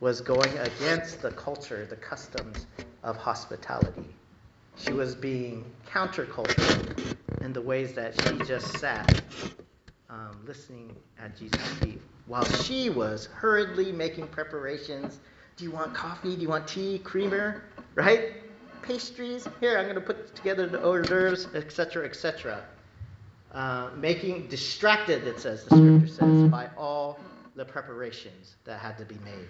was 0.02 0.20
going 0.20 0.58
against 0.58 1.22
the 1.22 1.32
culture, 1.32 1.86
the 1.90 1.96
customs 1.96 2.66
of 3.04 3.16
hospitality. 3.16 4.10
She 4.78 4.92
was 4.92 5.16
being 5.16 5.64
countercultural 5.88 7.16
in 7.46 7.54
the 7.54 7.62
ways 7.62 7.94
that 7.94 8.20
she 8.22 8.38
just 8.40 8.80
sat 8.80 9.22
um, 10.10 10.36
listening 10.48 10.96
at 11.20 11.38
Jesus' 11.38 11.62
feet 11.75 12.02
while 12.25 12.44
she 12.44 12.90
was 12.90 13.28
hurriedly 13.28 13.92
making 13.92 14.28
preparations. 14.28 15.20
Do 15.56 15.64
you 15.64 15.72
want 15.72 15.94
coffee? 15.94 16.36
Do 16.36 16.42
you 16.42 16.50
want 16.50 16.68
tea, 16.68 17.00
creamer? 17.00 17.64
Right? 17.94 18.34
Pastries? 18.82 19.48
Here, 19.60 19.78
I'm 19.78 19.86
going 19.86 19.96
to 19.96 20.02
put 20.02 20.36
together 20.36 20.66
the 20.66 20.84
hors 20.84 21.04
d'oeuvres, 21.04 21.48
etc., 21.54 22.06
etc. 22.06 22.64
Uh, 23.52 23.90
making 23.96 24.48
distracted, 24.48 25.28
it 25.28 25.40
says, 25.40 25.66
the 25.66 25.78
scripture 25.78 26.08
says, 26.08 26.50
by 26.50 26.68
all 26.75 27.20
the 27.56 27.64
preparations 27.64 28.56
that 28.66 28.80
had 28.80 28.98
to 28.98 29.06
be 29.06 29.18
made. 29.24 29.48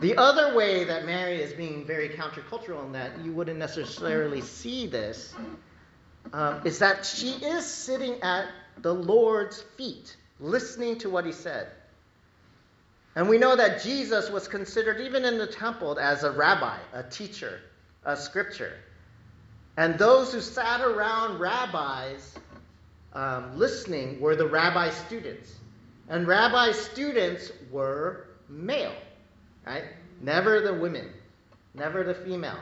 The 0.00 0.14
other 0.18 0.54
way 0.54 0.84
that 0.84 1.06
Mary 1.06 1.40
is 1.40 1.54
being 1.54 1.86
very 1.86 2.10
countercultural 2.10 2.84
in 2.84 2.92
that 2.92 3.18
you 3.24 3.32
wouldn't 3.32 3.58
necessarily 3.58 4.42
see 4.42 4.86
this 4.86 5.34
um, 6.32 6.62
is 6.64 6.78
that 6.80 7.04
she 7.04 7.30
is 7.30 7.66
sitting 7.66 8.20
at 8.22 8.46
the 8.78 8.92
Lord's 8.92 9.60
feet, 9.60 10.16
listening 10.40 10.98
to 10.98 11.10
what 11.10 11.24
he 11.24 11.32
said. 11.32 11.68
And 13.14 13.28
we 13.28 13.38
know 13.38 13.56
that 13.56 13.82
Jesus 13.82 14.30
was 14.30 14.46
considered, 14.46 15.00
even 15.00 15.24
in 15.24 15.38
the 15.38 15.46
temple, 15.46 15.98
as 15.98 16.22
a 16.22 16.30
rabbi, 16.30 16.76
a 16.92 17.02
teacher, 17.02 17.60
a 18.04 18.16
scripture. 18.16 18.74
And 19.76 19.98
those 19.98 20.32
who 20.32 20.40
sat 20.40 20.82
around 20.82 21.38
rabbis 21.38 22.34
um, 23.14 23.58
listening 23.58 24.20
were 24.20 24.36
the 24.36 24.46
rabbi 24.46 24.90
students. 24.90 25.54
And 26.08 26.26
rabbi 26.26 26.72
students 26.72 27.50
were 27.70 28.26
male 28.48 28.94
right? 29.66 29.84
Never 30.20 30.60
the 30.60 30.72
women, 30.72 31.08
never 31.74 32.04
the 32.04 32.14
females. 32.14 32.56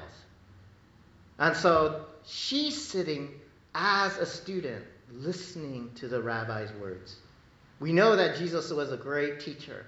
And 1.38 1.56
so 1.56 2.06
she's 2.26 2.82
sitting 2.82 3.30
as 3.74 4.16
a 4.18 4.26
student 4.26 4.84
listening 5.12 5.90
to 5.96 6.08
the 6.08 6.22
rabbi's 6.22 6.72
words. 6.80 7.16
We 7.80 7.92
know 7.92 8.16
that 8.16 8.36
Jesus 8.36 8.70
was 8.70 8.92
a 8.92 8.96
great 8.96 9.40
teacher. 9.40 9.84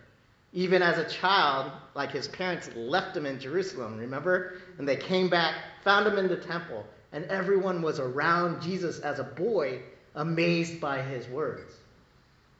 Even 0.52 0.82
as 0.82 0.98
a 0.98 1.08
child, 1.08 1.70
like 1.94 2.10
his 2.10 2.28
parents 2.28 2.70
left 2.74 3.16
him 3.16 3.26
in 3.26 3.38
Jerusalem, 3.38 3.98
remember? 3.98 4.54
And 4.78 4.88
they 4.88 4.96
came 4.96 5.28
back, 5.28 5.54
found 5.84 6.06
him 6.06 6.18
in 6.18 6.28
the 6.28 6.36
temple, 6.36 6.84
and 7.12 7.24
everyone 7.26 7.82
was 7.82 7.98
around 8.00 8.62
Jesus 8.62 9.00
as 9.00 9.18
a 9.18 9.24
boy, 9.24 9.80
amazed 10.14 10.80
by 10.80 11.02
his 11.02 11.28
words. 11.28 11.72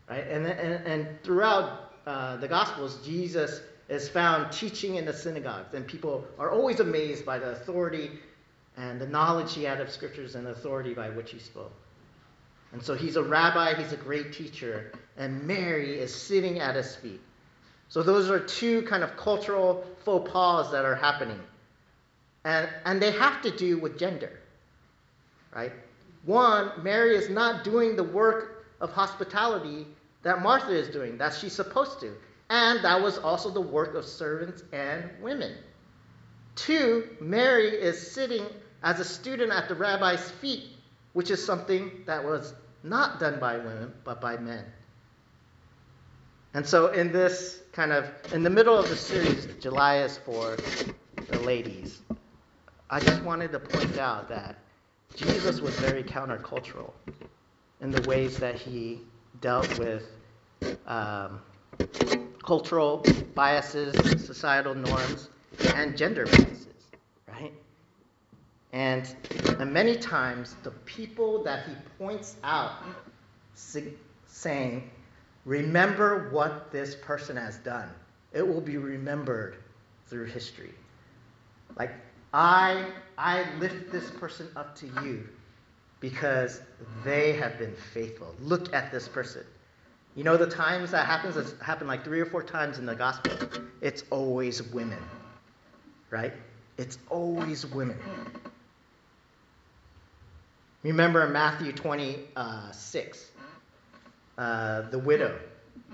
Right? 0.09 0.27
And, 0.27 0.47
and, 0.47 0.87
and 0.87 1.23
throughout 1.23 1.93
uh, 2.07 2.37
the 2.37 2.49
Gospels, 2.49 2.99
Jesus 3.05 3.61
is 3.89 4.09
found 4.09 4.53
teaching 4.53 4.97
in 4.97 5.05
the 5.05 5.13
synagogues, 5.13 5.75
and 5.75 5.87
people 5.87 6.25
are 6.39 6.51
always 6.51 6.81
amazed 6.81 7.25
by 7.25 7.39
the 7.39 7.51
authority 7.51 8.11
and 8.77 9.01
the 9.01 9.07
knowledge 9.07 9.55
he 9.55 9.65
had 9.65 9.81
of 9.81 9.91
scriptures 9.91 10.35
and 10.35 10.49
authority 10.49 10.95
by 10.95 11.09
which 11.11 11.31
he 11.31 11.39
spoke. 11.39 11.73
And 12.73 12.83
so 12.83 12.95
he's 12.95 13.17
a 13.17 13.23
rabbi, 13.23 13.75
he's 13.75 13.93
a 13.93 13.97
great 13.97 14.33
teacher, 14.33 14.93
and 15.17 15.43
Mary 15.47 15.99
is 15.99 16.15
sitting 16.15 16.59
at 16.59 16.77
his 16.77 16.95
feet. 16.97 17.21
So 17.89 18.03
those 18.03 18.29
are 18.29 18.41
two 18.41 18.83
kind 18.83 19.03
of 19.03 19.17
cultural 19.17 19.87
faux 20.05 20.31
pas 20.31 20.71
that 20.73 20.85
are 20.85 20.95
happening. 20.95 21.41
And, 22.45 22.69
and 22.85 23.01
they 23.01 23.13
have 23.13 23.41
to 23.43 23.51
do 23.51 23.79
with 23.79 23.99
gender, 23.99 24.41
right? 25.55 25.73
One, 26.25 26.73
Mary 26.83 27.17
is 27.17 27.31
not 27.31 27.65
doing 27.65 27.97
the 27.97 28.05
work 28.05 28.67
of 28.81 28.91
hospitality 28.91 29.87
that 30.23 30.43
Martha 30.43 30.73
is 30.73 30.89
doing, 30.89 31.17
that 31.19 31.35
she's 31.35 31.53
supposed 31.53 32.01
to. 32.01 32.13
And 32.51 32.85
that 32.85 33.01
was 33.01 33.19
also 33.19 33.51
the 33.51 33.61
work 33.61 33.95
of 33.95 34.05
servants 34.05 34.65
and 34.73 35.09
women. 35.21 35.57
Two, 36.57 37.09
Mary 37.21 37.69
is 37.69 38.13
sitting 38.13 38.45
as 38.83 39.01
a 39.01 39.05
student 39.05 39.53
at 39.53 39.69
the 39.69 39.75
rabbi's 39.75 40.31
feet, 40.31 40.65
which 41.13 41.31
is 41.31 41.45
something 41.45 41.91
that 42.07 42.25
was 42.25 42.55
not 42.83 43.19
done 43.19 43.39
by 43.41 43.57
women, 43.57 43.93
but 44.05 44.21
by 44.21 44.37
men. 44.37 44.65
And 46.55 46.67
so, 46.67 46.89
in 46.89 47.13
this 47.13 47.61
kind 47.73 47.93
of, 47.93 48.07
in 48.33 48.43
the 48.43 48.51
middle 48.51 48.77
of 48.79 48.89
the 48.89 48.97
series, 48.97 49.47
July 49.61 49.99
is 49.99 50.17
for 50.19 50.57
the 51.29 51.39
ladies, 51.41 52.01
I 52.89 53.01
just 53.01 53.23
wanted 53.23 53.53
to 53.53 53.59
point 53.59 53.99
out 53.99 54.29
that 54.29 54.57
Jesus 55.15 55.61
was 55.61 55.75
very 55.77 56.03
countercultural 56.03 56.93
in 57.81 57.91
the 57.91 58.01
ways 58.09 58.39
that 58.39 58.55
he 58.55 59.01
dealt 59.41 59.79
with 59.79 60.09
um, 60.87 61.41
cultural 62.43 63.05
biases, 63.35 63.95
societal 64.25 64.75
norms, 64.75 65.29
and 65.75 65.97
gender 65.97 66.25
biases? 66.27 66.69
And, 68.77 69.17
and 69.61 69.73
many 69.73 69.97
times, 69.97 70.57
the 70.65 70.73
people 70.73 71.45
that 71.45 71.67
he 71.67 71.75
points 71.99 72.37
out, 72.45 72.73
saying, 74.27 74.91
Remember 75.47 76.31
what 76.31 76.73
this 76.73 76.95
person 76.97 77.37
has 77.39 77.59
done. 77.59 77.91
It 78.35 78.47
will 78.47 78.61
be 78.61 78.79
remembered 78.79 79.57
through 80.07 80.27
history. 80.27 80.75
Like, 81.79 81.93
I, 82.35 82.87
I 83.19 83.47
lift 83.61 83.93
this 83.93 84.11
person 84.11 84.49
up 84.57 84.77
to 84.81 84.89
you. 85.05 85.29
because 86.01 86.63
they 87.05 87.35
have 87.35 87.59
been 87.59 87.75
faithful. 87.95 88.35
Look 88.41 88.75
at 88.75 88.93
this 88.93 89.09
person. 89.09 89.45
You 90.17 90.25
know 90.25 90.37
the 90.39 90.49
times 90.49 90.93
that 90.93 91.07
happens? 91.07 91.37
It's 91.37 91.61
happened 91.61 91.89
like 91.89 92.05
three 92.05 92.21
or 92.21 92.27
four 92.27 92.45
times 92.45 92.79
in 92.79 92.87
the 92.87 92.95
gospel. 92.97 93.33
It's 93.81 94.05
always 94.11 94.63
women, 94.63 95.11
right? 96.11 96.35
It's 96.79 96.99
always 97.11 97.67
women. 97.67 97.99
Remember 100.87 101.25
in 101.25 101.33
Matthew 101.33 101.73
26, 101.73 103.31
uh, 104.39 104.83
the 104.83 104.99
widow. 104.99 105.37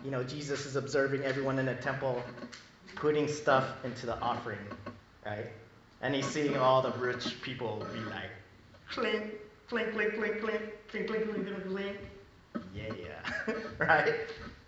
You 0.05 0.11
know, 0.11 0.23
Jesus 0.23 0.67
is 0.67 0.77
observing 0.77 1.23
everyone 1.23 1.59
in 1.59 1.65
the 1.65 1.75
temple 1.77 2.23
putting 2.95 3.27
stuff 3.27 3.73
into 3.85 4.05
the 4.05 4.19
offering, 4.21 4.59
right? 5.25 5.47
And 6.03 6.15
he's 6.15 6.27
seeing 6.27 6.59
all 6.59 6.83
the 6.83 6.93
rich 6.99 7.41
people 7.41 7.87
be 7.95 8.01
like, 8.01 8.31
clink, 8.91 9.33
clink, 9.69 9.93
clink, 9.93 10.15
clink, 10.15 10.41
clink, 10.41 10.63
clink, 10.89 11.09
clink, 11.09 11.25
clink, 11.31 11.47
clink, 11.47 11.69
clink. 11.69 11.97
Yeah, 12.75 12.93
yeah. 13.01 13.55
right? 13.79 14.15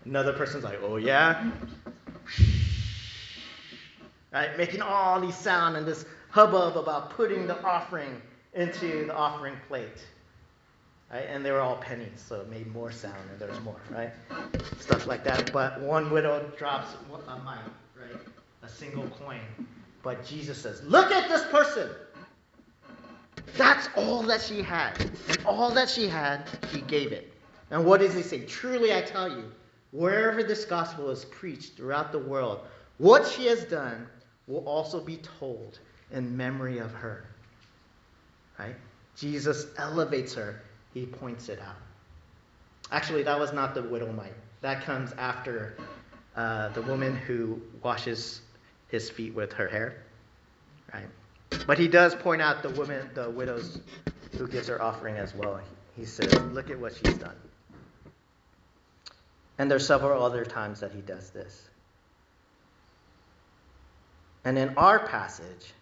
Another 0.05 0.33
person's 0.33 0.63
like, 0.63 0.79
oh 0.81 0.95
yeah? 0.97 1.51
Right? 4.33 4.57
Making 4.57 4.81
all 4.81 5.21
these 5.21 5.35
sound 5.35 5.77
and 5.77 5.85
this 5.85 6.05
hubbub 6.29 6.77
about 6.77 7.11
putting 7.11 7.45
the 7.45 7.61
offering 7.63 8.21
into 8.55 9.05
the 9.05 9.15
offering 9.15 9.55
plate. 9.67 10.03
Right? 11.11 11.25
And 11.29 11.45
they 11.45 11.51
were 11.51 11.61
all 11.61 11.77
pennies, 11.77 12.23
so 12.27 12.41
it 12.41 12.49
made 12.49 12.67
more 12.73 12.91
sound 12.91 13.15
and 13.31 13.39
there's 13.39 13.59
more, 13.61 13.79
right? 13.91 14.11
Stuff 14.79 15.07
like 15.07 15.23
that. 15.23 15.51
But 15.53 15.79
one 15.81 16.09
widow 16.09 16.51
drops 16.57 16.95
a 17.27 17.37
mite, 17.39 17.59
right? 17.99 18.19
A 18.63 18.69
single 18.69 19.07
coin. 19.09 19.39
But 20.01 20.25
Jesus 20.25 20.57
says, 20.57 20.83
Look 20.83 21.11
at 21.11 21.29
this 21.29 21.45
person. 21.45 21.89
That's 23.57 23.87
all 23.95 24.23
that 24.23 24.41
she 24.41 24.61
had. 24.61 24.99
And 25.29 25.39
all 25.45 25.71
that 25.71 25.89
she 25.89 26.07
had, 26.07 26.43
she 26.71 26.81
gave 26.81 27.11
it. 27.11 27.33
And 27.71 27.85
what 27.85 27.99
does 27.99 28.13
he 28.13 28.21
say? 28.21 28.45
Truly 28.45 28.93
I 28.93 29.01
tell 29.01 29.29
you, 29.29 29.51
wherever 29.91 30.43
this 30.43 30.65
gospel 30.65 31.09
is 31.09 31.25
preached 31.25 31.75
throughout 31.75 32.11
the 32.11 32.19
world, 32.19 32.61
what 32.97 33.27
she 33.27 33.45
has 33.45 33.63
done 33.65 34.07
will 34.47 34.67
also 34.67 34.99
be 34.99 35.17
told 35.39 35.79
in 36.11 36.35
memory 36.35 36.79
of 36.79 36.91
her. 36.93 37.25
Right? 38.59 38.75
Jesus 39.15 39.67
elevates 39.77 40.33
her 40.33 40.61
he 40.95 41.05
points 41.05 41.49
it 41.49 41.59
out. 41.59 41.75
Actually, 42.89 43.23
that 43.23 43.37
was 43.37 43.51
not 43.51 43.75
the 43.75 43.83
widow 43.83 44.11
mite. 44.13 44.33
That 44.61 44.83
comes 44.83 45.11
after 45.17 45.77
uh, 46.35 46.69
the 46.69 46.81
woman 46.83 47.15
who 47.15 47.61
washes 47.83 48.41
his 48.87 49.09
feet 49.09 49.35
with 49.35 49.51
her 49.53 49.67
hair. 49.67 50.03
Right? 50.93 51.07
But 51.67 51.77
he 51.77 51.89
does 51.89 52.15
point 52.15 52.41
out 52.41 52.63
the 52.63 52.69
woman, 52.69 53.09
the 53.13 53.29
widows 53.29 53.81
who 54.37 54.47
gives 54.47 54.69
her 54.69 54.81
offering 54.81 55.17
as 55.17 55.35
well. 55.35 55.59
He 55.97 56.05
says, 56.05 56.33
Look 56.53 56.69
at 56.69 56.79
what 56.79 56.93
she's 56.95 57.17
done. 57.17 57.35
And 59.57 59.69
there's 59.69 59.85
several 59.85 60.23
other 60.23 60.45
times 60.45 60.79
that 60.79 60.93
he 60.93 61.01
does 61.01 61.29
this. 61.31 61.69
And 64.45 64.57
in 64.57 64.77
our 64.77 65.05
passage, 65.07 65.73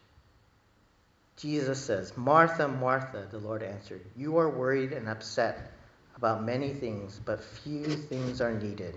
Jesus 1.38 1.84
says, 1.84 2.16
Martha, 2.16 2.68
Martha, 2.68 3.28
the 3.32 3.40
Lord 3.40 3.64
answered, 3.64 4.06
You 4.16 4.38
are 4.38 4.50
worried 4.50 4.94
and 4.94 5.10
upset 5.10 5.72
about 6.16 6.44
many 6.44 6.74
things, 6.74 7.20
but 7.26 7.44
few 7.44 7.86
things 7.86 8.40
are 8.40 8.54
needed. 8.54 8.96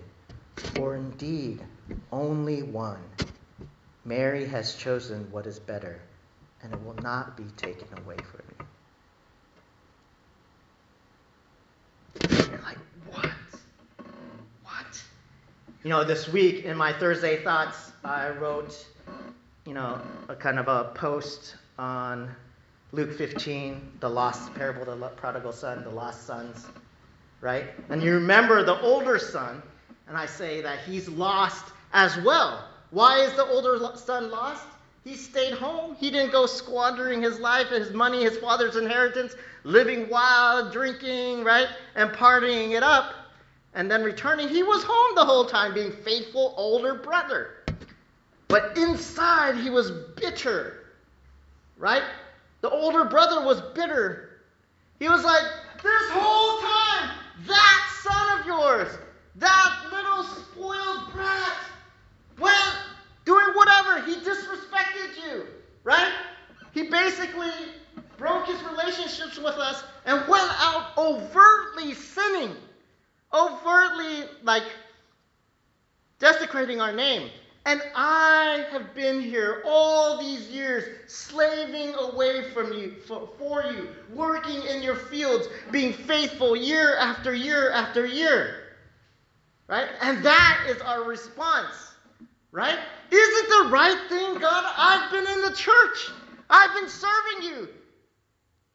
For 0.75 0.95
indeed, 0.95 1.61
only 2.11 2.63
one. 2.63 3.03
Mary 4.05 4.45
has 4.45 4.75
chosen 4.75 5.29
what 5.31 5.45
is 5.45 5.59
better, 5.59 5.99
and 6.61 6.71
it 6.73 6.83
will 6.83 6.95
not 7.01 7.35
be 7.35 7.43
taken 7.57 7.87
away 8.05 8.17
from 8.17 8.41
you. 8.59 8.67
Like, 12.63 12.77
what? 13.11 13.31
What? 14.63 15.03
You 15.83 15.89
know, 15.89 16.03
this 16.03 16.27
week 16.29 16.65
in 16.65 16.77
my 16.77 16.93
Thursday 16.93 17.43
thoughts, 17.43 17.91
I 18.03 18.29
wrote, 18.29 18.85
you 19.65 19.73
know, 19.73 19.99
a 20.29 20.35
kind 20.35 20.59
of 20.59 20.67
a 20.67 20.91
post 20.93 21.55
on 21.77 22.29
Luke 22.91 23.17
15, 23.17 23.97
the 23.99 24.09
lost 24.09 24.53
parable 24.55 24.85
the 24.85 25.07
prodigal 25.09 25.51
son, 25.51 25.83
the 25.83 25.89
lost 25.89 26.25
sons, 26.25 26.65
right? 27.41 27.65
And 27.89 28.01
you 28.01 28.13
remember 28.13 28.63
the 28.63 28.79
older 28.81 29.19
son, 29.19 29.61
and 30.07 30.15
I 30.15 30.25
say 30.25 30.61
that 30.61 30.79
he's 30.79 31.09
lost 31.09 31.65
as 31.93 32.17
well. 32.17 32.67
Why 32.91 33.19
is 33.19 33.33
the 33.33 33.45
older 33.45 33.77
son 33.97 34.31
lost? 34.31 34.65
He 35.03 35.15
stayed 35.15 35.53
home. 35.53 35.95
He 35.95 36.09
didn't 36.09 36.31
go 36.31 36.45
squandering 36.45 37.21
his 37.21 37.39
life, 37.39 37.67
and 37.71 37.83
his 37.83 37.93
money, 37.93 38.23
his 38.23 38.37
father's 38.37 38.75
inheritance, 38.75 39.35
living 39.63 40.09
wild, 40.09 40.71
drinking, 40.71 41.43
right? 41.43 41.67
And 41.95 42.11
partying 42.11 42.71
it 42.71 42.83
up, 42.83 43.13
and 43.73 43.91
then 43.91 44.03
returning. 44.03 44.47
He 44.47 44.63
was 44.63 44.83
home 44.83 45.15
the 45.15 45.25
whole 45.25 45.45
time, 45.45 45.73
being 45.73 45.91
faithful 45.91 46.53
older 46.57 46.95
brother. 46.95 47.51
But 48.47 48.77
inside, 48.77 49.57
he 49.57 49.69
was 49.69 49.91
bitter 49.91 50.76
right? 51.77 52.03
The 52.61 52.69
older 52.69 53.05
brother 53.05 53.45
was 53.45 53.61
bitter. 53.73 54.41
He 54.99 55.09
was 55.09 55.23
like, 55.23 55.43
This 55.83 56.09
whole 56.11 56.59
time, 56.59 57.17
that 57.47 57.99
son 58.01 58.39
of 58.39 58.45
yours, 58.45 58.97
that 59.35 59.87
little 59.91 60.23
spoiled 60.23 61.13
brat, 61.13 61.53
went 62.39 62.77
doing 63.25 63.47
whatever. 63.53 64.01
He 64.01 64.15
disrespected 64.15 65.23
you, 65.23 65.47
right? 65.83 66.11
He 66.73 66.89
basically 66.89 67.51
broke 68.17 68.47
his 68.47 68.61
relationships 68.63 69.37
with 69.37 69.55
us 69.55 69.83
and 70.05 70.27
went 70.27 70.49
out 70.59 70.97
overtly 70.97 71.93
sinning, 71.93 72.55
overtly 73.33 74.25
like 74.43 74.63
desecrating 76.19 76.81
our 76.81 76.93
name. 76.93 77.29
And 77.67 77.81
I 77.93 78.65
have 78.71 78.95
been 78.95 79.19
here 79.19 79.61
all 79.65 80.17
these 80.17 80.47
years, 80.47 80.85
slaving 81.11 81.93
away 81.95 82.49
from 82.51 82.71
you, 82.71 82.95
for, 83.05 83.27
for, 83.37 83.61
you, 83.61 83.89
working 84.15 84.61
in 84.67 84.81
your 84.81 84.95
fields, 84.95 85.49
being 85.69 85.91
faithful 85.91 86.55
year 86.55 86.95
after 86.95 87.35
year 87.35 87.71
after 87.71 88.05
year. 88.05 88.77
Right? 89.67 89.89
And 90.01 90.23
that 90.23 90.65
is 90.69 90.81
our 90.81 91.03
response. 91.03 91.91
Right? 92.53 92.79
Isn't 93.11 93.49
the 93.49 93.69
right 93.69 93.99
thing, 94.07 94.39
God? 94.39 94.73
I've 94.77 95.11
been 95.11 95.27
in 95.27 95.41
the 95.41 95.51
church, 95.51 96.11
I've 96.49 96.73
been 96.73 96.89
serving 96.89 97.49
you. 97.49 97.67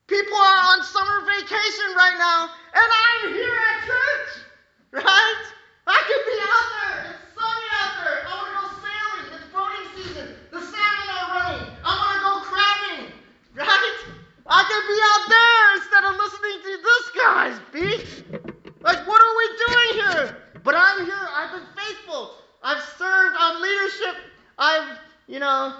People 0.06 0.36
are 0.36 0.58
on 0.76 0.84
summer 0.84 1.24
vacation 1.24 1.96
right 1.96 2.16
now, 2.18 2.50
and 2.74 2.92
I'm 3.06 3.32
here 3.32 3.56
at 3.56 3.86
church. 3.86 4.44
Right? 4.92 5.44
I 5.86 6.02
could 6.06 6.24
be 6.28 6.38
out 6.44 6.68
there. 6.76 7.16
It's 7.16 7.34
sunny 7.34 7.68
out 7.80 8.04
there. 8.04 8.28
I 8.28 8.36
want 8.36 8.48
to 8.52 8.60
go 8.60 8.72
season. 9.96 10.28
The 10.50 10.60
salmon 10.60 11.08
are 11.10 11.28
running. 11.34 11.66
I 11.84 11.90
want 11.98 12.14
to 12.16 12.22
go 12.24 12.34
crabbing. 12.50 13.12
Right? 13.54 13.96
I 14.54 14.64
could 14.68 14.84
be 14.86 15.00
out 15.12 15.24
there 15.32 15.76
instead 15.80 16.04
of 16.04 16.12
listening 16.20 16.58
to 16.60 16.72
this 16.84 17.04
guy's 17.16 17.56
speech. 17.68 18.42
Like, 18.82 19.06
what 19.08 19.22
are 19.22 19.36
we 19.38 19.46
doing 19.66 20.04
here? 20.04 20.36
But 20.62 20.74
I'm 20.76 21.06
here. 21.06 21.28
I've 21.34 21.52
been 21.52 21.68
faithful. 21.74 22.32
I've 22.62 22.82
served 22.98 23.36
on 23.40 23.62
leadership. 23.62 24.14
I've, 24.58 24.98
you 25.26 25.38
know, 25.38 25.74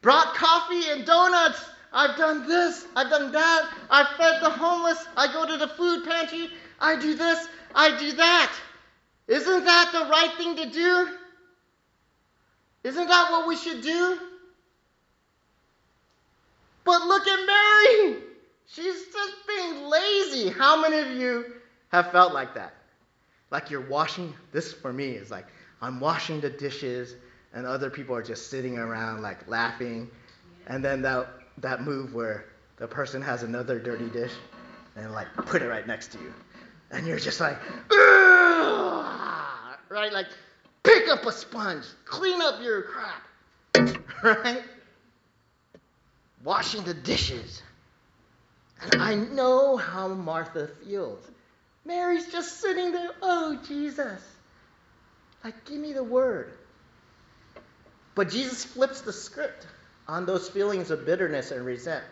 brought 0.00 0.34
coffee 0.34 0.88
and 0.92 1.04
donuts. 1.04 1.62
I've 1.92 2.16
done 2.16 2.48
this. 2.48 2.86
I've 2.96 3.10
done 3.10 3.32
that. 3.32 3.70
I've 3.90 4.08
fed 4.16 4.42
the 4.42 4.48
homeless. 4.48 5.06
I 5.14 5.30
go 5.30 5.46
to 5.46 5.58
the 5.58 5.68
food 5.68 6.06
pantry. 6.06 6.48
I 6.80 6.98
do 6.98 7.14
this. 7.16 7.46
I 7.74 7.98
do 7.98 8.12
that. 8.12 8.52
Isn't 9.28 9.64
that 9.66 9.90
the 9.92 10.08
right 10.10 10.32
thing 10.38 10.56
to 10.56 10.70
do? 10.70 11.08
Isn't 12.82 13.08
that 13.08 13.30
what 13.30 13.46
we 13.46 13.56
should 13.56 13.82
do? 13.82 14.18
But 16.86 17.06
look 17.06 17.26
at 17.26 17.46
Mary. 17.46 18.16
She's 18.66 19.06
just 19.12 19.34
being 19.46 19.84
lazy. 19.88 20.48
How 20.48 20.80
many 20.80 20.98
of 20.98 21.10
you 21.10 21.54
have 21.88 22.10
felt 22.12 22.32
like 22.32 22.54
that? 22.54 22.74
Like 23.50 23.70
you're 23.70 23.86
washing, 23.86 24.32
this 24.52 24.72
for 24.72 24.92
me 24.92 25.10
is 25.10 25.30
like, 25.30 25.46
I'm 25.82 26.00
washing 26.00 26.40
the 26.40 26.50
dishes, 26.50 27.14
and 27.52 27.66
other 27.66 27.90
people 27.90 28.16
are 28.16 28.22
just 28.22 28.50
sitting 28.50 28.78
around 28.78 29.20
like 29.22 29.46
laughing. 29.46 30.10
And 30.66 30.84
then 30.84 31.02
that, 31.02 31.28
that 31.58 31.82
move 31.82 32.14
where 32.14 32.46
the 32.78 32.88
person 32.88 33.20
has 33.22 33.42
another 33.42 33.78
dirty 33.78 34.08
dish 34.08 34.32
and 34.96 35.12
like 35.12 35.32
put 35.34 35.60
it 35.62 35.68
right 35.68 35.86
next 35.86 36.12
to 36.12 36.18
you. 36.18 36.32
And 36.90 37.06
you're 37.06 37.18
just 37.18 37.40
like, 37.40 37.58
right? 39.90 40.12
Like 40.12 40.26
Pick 40.86 41.08
up 41.08 41.26
a 41.26 41.32
sponge, 41.32 41.84
clean 42.04 42.40
up 42.40 42.62
your 42.62 42.82
crap, 42.82 43.22
right? 44.22 44.62
Washing 46.44 46.84
the 46.84 46.94
dishes. 46.94 47.62
And 48.80 49.02
I 49.02 49.14
know 49.14 49.76
how 49.76 50.08
Martha 50.08 50.68
feels. 50.68 51.26
Mary's 51.84 52.30
just 52.30 52.60
sitting 52.60 52.92
there, 52.92 53.10
oh, 53.22 53.58
Jesus. 53.66 54.22
Like, 55.44 55.64
give 55.64 55.78
me 55.78 55.92
the 55.92 56.04
word. 56.04 56.52
But 58.14 58.30
Jesus 58.30 58.64
flips 58.64 59.02
the 59.02 59.12
script 59.12 59.66
on 60.08 60.26
those 60.26 60.48
feelings 60.48 60.90
of 60.90 61.06
bitterness 61.06 61.50
and 61.50 61.64
resent. 61.64 62.04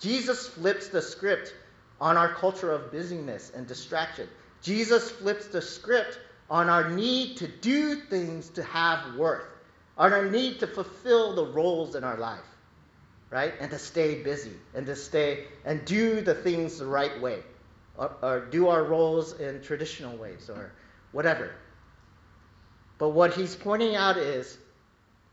Jesus 0.00 0.48
flips 0.48 0.88
the 0.88 1.00
script 1.00 1.54
on 2.00 2.16
our 2.16 2.34
culture 2.34 2.70
of 2.72 2.90
busyness 2.90 3.52
and 3.54 3.66
distraction. 3.66 4.28
Jesus 4.62 5.10
flips 5.10 5.46
the 5.46 5.62
script 5.62 6.18
on 6.50 6.68
our 6.68 6.90
need 6.90 7.36
to 7.38 7.48
do 7.48 7.94
things 7.94 8.48
to 8.50 8.62
have 8.62 9.14
worth, 9.14 9.46
on 9.96 10.12
our 10.12 10.28
need 10.28 10.60
to 10.60 10.66
fulfill 10.66 11.34
the 11.34 11.46
roles 11.46 11.94
in 11.94 12.04
our 12.04 12.18
life, 12.18 12.40
right? 13.32 13.54
And 13.60 13.70
to 13.70 13.78
stay 13.78 14.22
busy 14.22 14.52
and 14.74 14.86
to 14.86 14.94
stay 14.94 15.46
and 15.64 15.84
do 15.86 16.20
the 16.20 16.34
things 16.34 16.78
the 16.78 16.86
right 16.86 17.20
way, 17.20 17.40
or, 17.96 18.12
or 18.22 18.40
do 18.40 18.68
our 18.68 18.84
roles 18.84 19.40
in 19.40 19.62
traditional 19.62 20.16
ways 20.16 20.50
or 20.50 20.70
whatever. 21.12 21.50
But 22.98 23.10
what 23.10 23.34
he's 23.34 23.56
pointing 23.56 23.96
out 23.96 24.18
is 24.18 24.58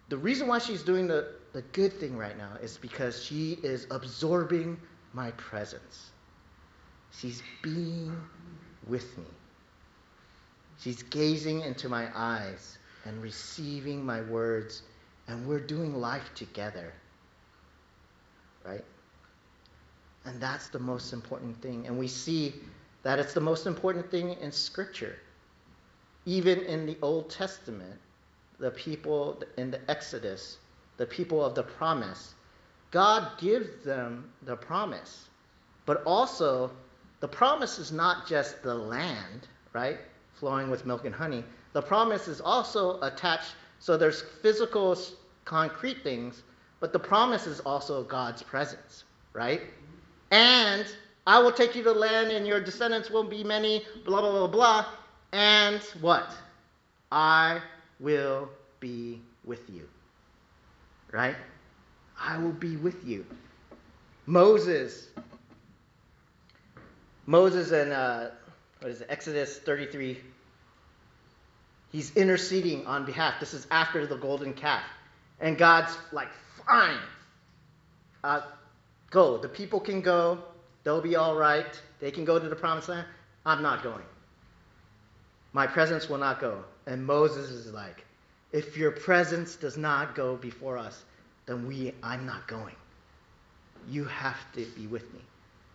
the 0.07 0.17
reason 0.17 0.47
why 0.47 0.59
she's 0.59 0.81
doing 0.81 1.07
the, 1.07 1.27
the 1.53 1.62
good 1.62 1.93
thing 1.93 2.17
right 2.17 2.38
now 2.38 2.53
is 2.63 2.77
because 2.77 3.23
she 3.23 3.59
is 3.62 3.85
absorbing 3.91 4.79
my 5.13 5.31
presence. 5.31 6.09
She's 7.12 7.43
being 7.62 8.15
with 8.88 9.17
me. 9.17 9.25
She's 10.79 11.03
gazing 11.03 11.62
into 11.62 11.89
my 11.89 12.07
eyes 12.15 12.77
and 13.05 13.21
receiving 13.21 14.05
my 14.05 14.21
words, 14.21 14.83
and 15.27 15.45
we're 15.45 15.59
doing 15.59 15.99
life 15.99 16.33
together. 16.33 16.93
Right? 18.65 18.84
And 20.26 20.39
that's 20.41 20.67
the 20.67 20.80
most 20.80 21.13
important 21.13 21.62
thing. 21.62 21.88
And 21.88 21.98
we 21.98 22.08
see 22.08 22.54
that 23.04 23.19
it's 23.19 23.34
the 23.34 23.41
most 23.41 23.65
important 23.65 24.12
thing 24.12 24.36
in 24.41 24.52
Scripture. 24.52 25.17
Even 26.26 26.60
in 26.63 26.86
the 26.86 26.98
Old 27.02 27.30
Testament, 27.30 28.00
the 28.60 28.72
people 28.72 29.41
in 29.58 29.72
the 29.72 29.80
Exodus, 29.89 30.58
the 30.98 31.06
people 31.06 31.43
of 31.43 31.56
the 31.56 31.63
promise, 31.63 32.36
God 32.91 33.38
gives 33.39 33.84
them 33.86 34.30
the 34.43 34.56
promise. 34.56 35.30
But 35.86 36.04
also, 36.04 36.72
the 37.22 37.28
promise 37.28 37.80
is 37.80 37.91
not 37.91 38.28
just 38.28 38.62
the 38.62 38.76
land, 38.76 39.48
right? 39.74 39.98
Flowing 40.34 40.69
with 40.69 40.86
milk 40.86 41.06
and 41.06 41.15
honey. 41.15 41.43
The 41.74 41.82
promise 41.82 42.28
is 42.28 42.41
also 42.41 43.00
attached, 43.02 43.54
so 43.80 43.98
there's 43.98 44.22
physical, 44.41 44.98
concrete 45.45 46.04
things, 46.04 46.43
but 46.79 46.93
the 46.93 46.99
promise 46.99 47.47
is 47.47 47.59
also 47.59 48.03
God's 48.03 48.41
presence, 48.43 49.03
right? 49.33 49.61
And 50.31 50.85
I 51.27 51.39
will 51.39 51.51
take 51.51 51.75
you 51.75 51.83
to 51.83 51.91
land, 51.91 52.31
and 52.31 52.47
your 52.47 52.59
descendants 52.59 53.09
will 53.09 53.23
be 53.23 53.43
many, 53.43 53.85
blah, 54.05 54.21
blah, 54.21 54.31
blah, 54.31 54.47
blah. 54.47 54.85
And 55.31 55.81
what? 56.01 56.31
I 57.11 57.61
will 57.99 58.49
be 58.79 59.21
with 59.43 59.69
you. 59.69 59.87
Right? 61.11 61.35
I 62.19 62.37
will 62.37 62.51
be 62.51 62.77
with 62.77 63.05
you. 63.05 63.25
Moses. 64.25 65.07
Moses 67.25 67.71
in 67.71 67.91
uh, 67.91 68.31
what 68.79 68.91
is 68.91 69.01
it, 69.01 69.07
Exodus 69.09 69.57
33. 69.59 70.17
He's 71.91 72.15
interceding 72.15 72.85
on 72.85 73.05
behalf. 73.05 73.39
This 73.39 73.53
is 73.53 73.67
after 73.71 74.05
the 74.05 74.15
golden 74.15 74.53
calf. 74.53 74.83
And 75.39 75.57
God's 75.57 75.97
like, 76.11 76.29
fine. 76.69 76.99
Uh, 78.23 78.41
go. 79.10 79.38
The 79.38 79.49
people 79.49 79.79
can 79.79 80.01
go. 80.01 80.39
They'll 80.84 81.01
be 81.01 81.15
all 81.15 81.36
right. 81.36 81.79
They 81.99 82.12
can 82.12 82.25
go 82.25 82.39
to 82.39 82.47
the 82.47 82.55
promised 82.55 82.89
land. 82.89 83.08
I'm 83.45 83.62
not 83.62 83.84
going. 83.84 84.03
My 85.53 85.65
presence 85.67 86.10
will 86.10 86.17
not 86.17 86.39
go. 86.39 86.63
And 86.86 87.05
Moses 87.05 87.49
is 87.49 87.73
like, 87.73 88.05
if 88.51 88.77
your 88.77 88.91
presence 88.91 89.55
does 89.55 89.77
not 89.77 90.15
go 90.15 90.36
before 90.36 90.77
us, 90.77 91.03
then 91.45 91.67
we 91.67 91.93
I'm 92.03 92.25
not 92.25 92.47
going. 92.47 92.75
You 93.88 94.05
have 94.05 94.39
to 94.53 94.65
be 94.75 94.88
with 94.88 95.12
me. 95.13 95.21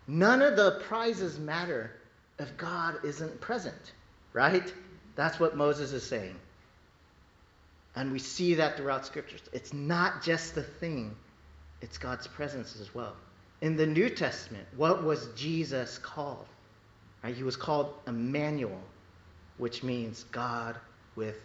None 0.06 0.42
of 0.42 0.56
the 0.56 0.82
prizes 0.86 1.38
matter 1.38 1.90
if 2.38 2.56
God 2.56 2.96
isn't 3.04 3.40
present, 3.40 3.92
right? 4.32 4.72
That's 5.16 5.40
what 5.40 5.56
Moses 5.56 5.92
is 5.92 6.04
saying. 6.04 6.36
And 7.96 8.10
we 8.10 8.18
see 8.18 8.54
that 8.54 8.76
throughout 8.76 9.06
scriptures. 9.06 9.42
It's 9.52 9.72
not 9.72 10.22
just 10.22 10.54
the 10.54 10.62
thing, 10.62 11.14
it's 11.80 11.98
God's 11.98 12.26
presence 12.26 12.80
as 12.80 12.94
well. 12.94 13.14
In 13.60 13.76
the 13.76 13.86
New 13.86 14.10
Testament, 14.10 14.66
what 14.76 15.04
was 15.04 15.28
Jesus 15.36 15.98
called? 15.98 16.46
Right? 17.22 17.34
He 17.34 17.44
was 17.44 17.56
called 17.56 17.94
Emmanuel, 18.06 18.82
which 19.58 19.82
means 19.82 20.24
God 20.24 20.76
with 21.14 21.36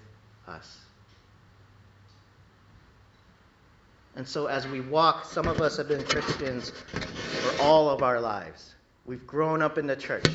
us. 0.47 0.79
And 4.15 4.27
so, 4.27 4.47
as 4.47 4.67
we 4.67 4.81
walk, 4.81 5.25
some 5.25 5.47
of 5.47 5.62
us 5.62 5.77
have 5.77 5.88
been 5.88 6.03
Christians 6.03 6.71
for 6.71 7.62
all 7.62 7.89
of 7.89 8.03
our 8.03 8.19
lives. 8.19 8.75
We've 9.05 9.25
grown 9.25 9.62
up 9.62 9.77
in 9.77 9.88
the 9.88 9.95
church. 9.95 10.25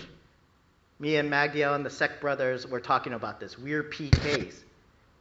Me 0.98 1.16
and 1.16 1.30
Magdiel 1.30 1.74
and 1.74 1.84
the 1.84 1.90
Sec 1.90 2.20
brothers 2.20 2.66
were 2.66 2.80
talking 2.80 3.12
about 3.12 3.40
this. 3.40 3.58
We're 3.58 3.82
PKs. 3.82 4.54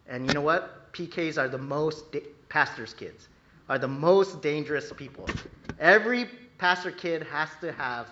And 0.07 0.27
you 0.27 0.33
know 0.33 0.41
what? 0.41 0.91
PKs 0.93 1.37
are 1.37 1.47
the 1.47 1.57
most, 1.57 2.11
da- 2.11 2.23
pastors' 2.49 2.93
kids, 2.93 3.27
are 3.69 3.79
the 3.79 3.87
most 3.87 4.41
dangerous 4.41 4.91
people. 4.95 5.27
Every 5.79 6.29
pastor 6.57 6.91
kid 6.91 7.23
has 7.23 7.49
to 7.61 7.71
have, 7.71 8.07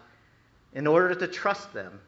in 0.74 0.88
order 0.88 1.14
to 1.16 1.28
trust 1.28 1.74
them, 1.74 2.00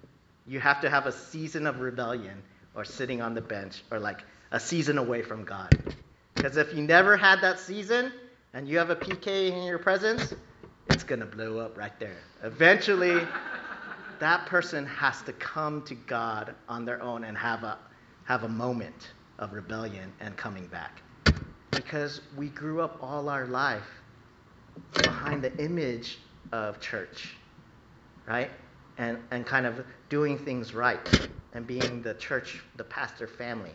you 0.47 0.59
have 0.59 0.81
to 0.81 0.89
have 0.89 1.05
a 1.05 1.11
season 1.11 1.67
of 1.67 1.79
rebellion 1.79 2.41
or 2.75 2.83
sitting 2.83 3.21
on 3.21 3.33
the 3.33 3.41
bench 3.41 3.83
or 3.91 3.99
like 3.99 4.23
a 4.51 4.59
season 4.59 4.97
away 4.97 5.21
from 5.21 5.43
God. 5.43 5.71
Because 6.33 6.57
if 6.57 6.73
you 6.73 6.81
never 6.81 7.15
had 7.15 7.41
that 7.41 7.59
season, 7.59 8.11
and 8.53 8.67
you 8.67 8.77
have 8.77 8.91
a 8.91 8.95
PK 8.95 9.51
in 9.51 9.63
your 9.63 9.79
presence, 9.79 10.33
it's 10.89 11.03
going 11.03 11.19
to 11.19 11.25
blow 11.25 11.57
up 11.57 11.77
right 11.77 11.97
there. 11.99 12.17
Eventually, 12.43 13.25
that 14.19 14.45
person 14.45 14.85
has 14.85 15.21
to 15.23 15.33
come 15.33 15.81
to 15.83 15.95
God 15.95 16.53
on 16.69 16.85
their 16.85 17.01
own 17.01 17.23
and 17.23 17.35
have 17.37 17.63
a, 17.63 17.77
have 18.25 18.43
a 18.43 18.47
moment 18.47 19.11
of 19.43 19.53
rebellion 19.53 20.13
and 20.21 20.37
coming 20.37 20.67
back. 20.67 21.03
Because 21.73 22.21
we 22.37 22.49
grew 22.49 22.81
up 22.81 22.99
all 23.03 23.29
our 23.29 23.47
life 23.47 24.03
behind 25.03 25.43
the 25.43 25.57
image 25.63 26.19
of 26.53 26.81
church, 26.81 27.37
right? 28.27 28.51
And, 28.97 29.19
and 29.31 29.45
kind 29.45 29.67
of 29.67 29.85
doing 30.09 30.39
things 30.39 30.73
right 30.75 31.01
and 31.53 31.67
being 31.67 32.03
the 32.03 32.15
church, 32.15 32.63
the 32.77 32.85
pastor 32.85 33.27
family. 33.27 33.73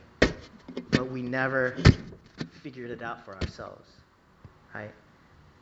But 0.95 1.07
we 1.11 1.23
never 1.23 1.79
figured 2.51 2.91
it 2.91 3.03
out 3.03 3.25
for 3.25 3.37
ourselves 3.37 3.89
right? 4.75 4.95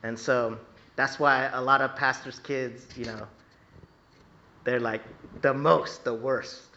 And 0.04 0.18
so 0.18 0.58
that's 0.96 1.18
why 1.20 1.50
a 1.52 1.62
lot 1.62 1.82
of 1.82 1.96
pastors' 1.96 2.40
kids, 2.40 2.96
you 2.96 3.06
know, 3.06 3.28
they're 4.64 4.80
like 4.80 5.02
the 5.42 5.54
most, 5.54 6.04
the 6.04 6.14
worst. 6.14 6.75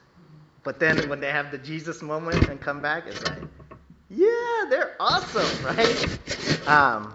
But 0.64 0.80
then 0.80 1.10
when 1.10 1.20
they 1.20 1.32
have 1.32 1.52
the 1.52 1.58
Jesus 1.58 2.02
moment 2.02 2.48
and 2.50 2.60
come 2.60 2.82
back, 2.82 3.08
it's 3.08 3.24
like, 3.24 3.42
yeah, 4.10 4.66
they're 4.70 4.96
awesome, 5.00 5.66
right? 5.66 6.68
Um, 6.68 7.14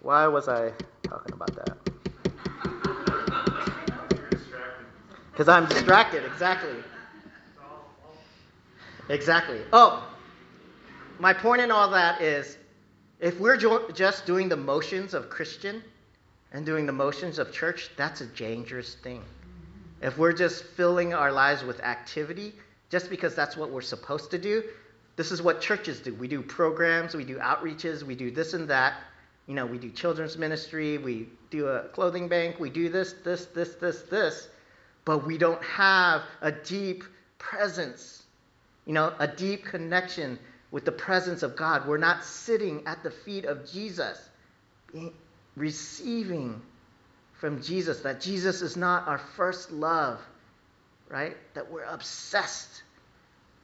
why 0.00 0.26
was 0.26 0.48
I 0.48 0.72
talking 1.02 1.32
about 1.32 1.54
that? 1.56 1.76
Because 5.30 5.48
I'm 5.48 5.66
distracted, 5.66 6.24
exactly. 6.24 6.74
Exactly. 9.08 9.60
Oh, 9.72 10.06
my 11.18 11.32
point 11.32 11.62
in 11.62 11.70
all 11.70 11.90
that 11.90 12.20
is 12.20 12.58
if 13.20 13.38
we're 13.40 13.56
jo- 13.56 13.90
just 13.92 14.26
doing 14.26 14.48
the 14.48 14.56
motions 14.56 15.14
of 15.14 15.30
Christian 15.30 15.82
and 16.52 16.64
doing 16.64 16.86
the 16.86 16.92
motions 16.92 17.38
of 17.38 17.52
church, 17.52 17.90
that's 17.96 18.20
a 18.20 18.26
dangerous 18.26 18.94
thing. 18.96 19.22
If 20.00 20.18
we're 20.18 20.32
just 20.32 20.64
filling 20.64 21.14
our 21.14 21.32
lives 21.32 21.64
with 21.64 21.80
activity, 21.80 22.54
just 22.90 23.10
because 23.10 23.34
that's 23.34 23.56
what 23.56 23.70
we're 23.70 23.80
supposed 23.80 24.30
to 24.30 24.38
do, 24.38 24.62
this 25.16 25.32
is 25.32 25.42
what 25.42 25.60
churches 25.60 26.00
do. 26.00 26.14
We 26.14 26.28
do 26.28 26.42
programs, 26.42 27.14
we 27.14 27.24
do 27.24 27.38
outreaches, 27.38 28.02
we 28.02 28.14
do 28.14 28.30
this 28.30 28.54
and 28.54 28.68
that. 28.68 28.94
You 29.46 29.54
know, 29.54 29.66
we 29.66 29.78
do 29.78 29.90
children's 29.90 30.36
ministry, 30.36 30.98
we 30.98 31.28
do 31.50 31.68
a 31.68 31.88
clothing 31.88 32.28
bank, 32.28 32.60
we 32.60 32.70
do 32.70 32.88
this, 32.88 33.14
this, 33.24 33.46
this, 33.46 33.74
this, 33.76 34.02
this, 34.02 34.48
but 35.04 35.26
we 35.26 35.38
don't 35.38 35.62
have 35.64 36.22
a 36.42 36.52
deep 36.52 37.02
presence, 37.38 38.22
you 38.84 38.92
know, 38.92 39.12
a 39.18 39.26
deep 39.26 39.64
connection 39.64 40.38
with 40.70 40.84
the 40.84 40.92
presence 40.92 41.42
of 41.42 41.56
God. 41.56 41.88
We're 41.88 41.96
not 41.98 42.24
sitting 42.24 42.86
at 42.86 43.02
the 43.02 43.10
feet 43.10 43.46
of 43.46 43.70
Jesus, 43.70 44.20
eh, 44.94 45.08
receiving 45.56 46.60
from 47.40 47.62
Jesus 47.62 48.00
that 48.00 48.20
Jesus 48.20 48.62
is 48.62 48.76
not 48.76 49.08
our 49.08 49.18
first 49.18 49.70
love, 49.70 50.20
right? 51.08 51.36
That 51.54 51.70
we're 51.70 51.84
obsessed 51.84 52.82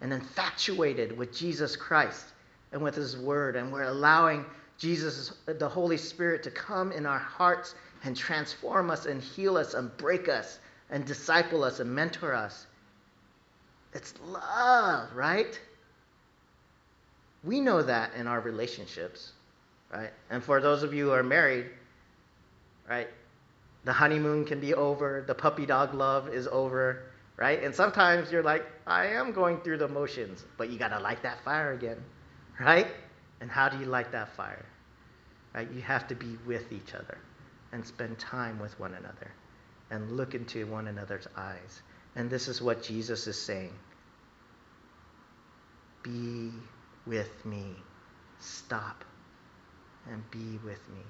and 0.00 0.12
infatuated 0.12 1.16
with 1.16 1.36
Jesus 1.36 1.76
Christ 1.76 2.24
and 2.72 2.82
with 2.82 2.94
His 2.94 3.16
Word, 3.16 3.56
and 3.56 3.72
we're 3.72 3.84
allowing 3.84 4.44
Jesus, 4.78 5.32
the 5.46 5.68
Holy 5.68 5.96
Spirit, 5.96 6.42
to 6.42 6.50
come 6.50 6.92
in 6.92 7.06
our 7.06 7.18
hearts 7.18 7.74
and 8.02 8.16
transform 8.16 8.90
us 8.90 9.06
and 9.06 9.22
heal 9.22 9.56
us 9.56 9.74
and 9.74 9.96
break 9.96 10.28
us 10.28 10.58
and 10.90 11.04
disciple 11.04 11.64
us 11.64 11.80
and 11.80 11.94
mentor 11.94 12.34
us. 12.34 12.66
It's 13.92 14.14
love, 14.26 15.14
right? 15.14 15.58
We 17.44 17.60
know 17.60 17.82
that 17.82 18.10
in 18.16 18.26
our 18.26 18.40
relationships, 18.40 19.32
right? 19.92 20.10
And 20.30 20.42
for 20.42 20.60
those 20.60 20.82
of 20.82 20.92
you 20.92 21.06
who 21.06 21.12
are 21.12 21.22
married, 21.22 21.66
right? 22.88 23.08
the 23.84 23.92
honeymoon 23.92 24.44
can 24.44 24.60
be 24.60 24.74
over, 24.74 25.24
the 25.26 25.34
puppy 25.34 25.66
dog 25.66 25.94
love 25.94 26.28
is 26.28 26.48
over, 26.48 27.02
right? 27.36 27.62
And 27.62 27.74
sometimes 27.74 28.30
you're 28.30 28.42
like, 28.42 28.64
I 28.86 29.06
am 29.06 29.32
going 29.32 29.60
through 29.60 29.78
the 29.78 29.88
motions, 29.88 30.44
but 30.56 30.70
you 30.70 30.78
got 30.78 30.88
to 30.88 31.00
light 31.00 31.22
that 31.22 31.42
fire 31.44 31.72
again, 31.72 32.02
right? 32.60 32.86
And 33.40 33.50
how 33.50 33.68
do 33.68 33.78
you 33.78 33.86
light 33.86 34.12
that 34.12 34.34
fire? 34.36 34.64
Right? 35.54 35.70
You 35.70 35.80
have 35.82 36.08
to 36.08 36.14
be 36.14 36.38
with 36.46 36.72
each 36.72 36.94
other 36.94 37.18
and 37.72 37.84
spend 37.84 38.18
time 38.18 38.58
with 38.58 38.78
one 38.78 38.94
another 38.94 39.30
and 39.90 40.16
look 40.16 40.34
into 40.34 40.66
one 40.66 40.88
another's 40.88 41.26
eyes. 41.36 41.82
And 42.16 42.30
this 42.30 42.48
is 42.48 42.62
what 42.62 42.82
Jesus 42.82 43.26
is 43.26 43.40
saying 43.40 43.72
Be 46.02 46.50
with 47.06 47.44
me. 47.44 47.74
Stop 48.38 49.04
and 50.10 50.22
be 50.30 50.58
with 50.64 50.80
me. 50.90 51.02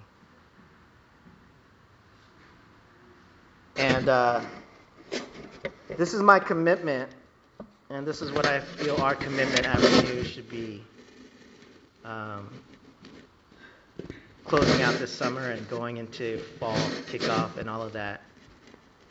And 3.76 4.08
uh, 4.08 4.40
this 5.96 6.14
is 6.14 6.22
my 6.22 6.38
commitment, 6.38 7.10
and 7.90 8.06
this 8.06 8.22
is 8.22 8.32
what 8.32 8.46
I 8.46 8.60
feel 8.60 8.96
our 8.96 9.14
commitment 9.14 9.66
Renew 9.66 10.24
should 10.24 10.48
be. 10.48 10.82
Um, 12.04 12.48
closing 14.44 14.82
out 14.82 14.94
this 14.96 15.10
summer 15.10 15.50
and 15.50 15.66
going 15.68 15.96
into 15.96 16.38
fall 16.60 16.76
kickoff 17.10 17.56
and 17.56 17.68
all 17.68 17.82
of 17.82 17.92
that. 17.94 18.22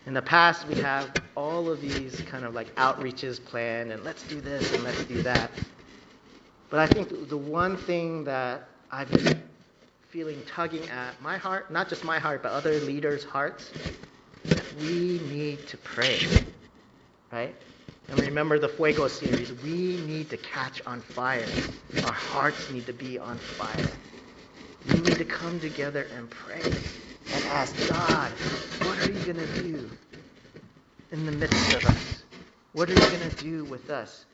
In 0.06 0.14
the 0.14 0.22
past, 0.22 0.68
we 0.68 0.76
have 0.76 1.12
all 1.36 1.70
of 1.70 1.82
these 1.82 2.22
kind 2.22 2.46
of 2.46 2.54
like 2.54 2.74
outreaches 2.76 3.44
planned, 3.44 3.92
and 3.92 4.04
let's 4.04 4.24
do 4.24 4.40
this 4.42 4.74
and 4.74 4.84
let's 4.84 5.04
do 5.06 5.22
that. 5.24 5.50
But 6.70 6.80
I 6.80 6.88
think 6.88 7.30
the 7.30 7.38
one 7.38 7.78
thing 7.78 8.24
that 8.26 8.68
I've 8.92 9.10
been 9.12 9.42
feeling 10.10 10.42
tugging 10.46 10.88
at 10.90 11.20
my 11.22 11.38
heart, 11.38 11.72
not 11.72 11.90
just 11.90 12.04
my 12.04 12.20
heart, 12.20 12.44
but 12.44 12.52
other 12.52 12.80
leaders' 12.82 13.24
hearts, 13.24 13.72
we 14.80 15.20
need 15.32 15.68
to 15.68 15.78
pray, 15.78 16.20
right? 17.32 17.56
And 18.10 18.20
remember 18.20 18.60
the 18.60 18.70
Fuego 18.70 19.08
series. 19.08 19.52
We 19.64 19.98
need 20.06 20.30
to 20.32 20.38
catch 20.38 20.86
on 20.86 21.02
fire. 21.02 21.46
Our 22.04 22.12
hearts 22.12 22.70
need 22.72 22.86
to 22.88 22.94
be 22.94 23.18
on 23.18 23.38
fire. 23.38 23.88
We 24.88 25.00
need 25.02 25.18
to 25.18 25.26
come 25.26 25.60
together 25.60 26.08
and 26.16 26.30
pray 26.30 26.62
and 26.64 27.44
ask 27.46 27.90
God, 27.90 28.32
what 28.80 29.00
are 29.08 29.12
you 29.12 29.34
going 29.34 29.48
to 29.48 29.64
do 29.64 29.90
in 31.12 31.26
the 31.26 31.32
midst 31.32 31.76
of 31.76 31.86
us? 31.86 32.24
What 32.74 32.90
are 32.90 32.94
you 32.94 33.18
going 33.18 33.30
to 33.30 33.36
do 33.44 33.64
with 33.66 33.90
us? 33.90 34.26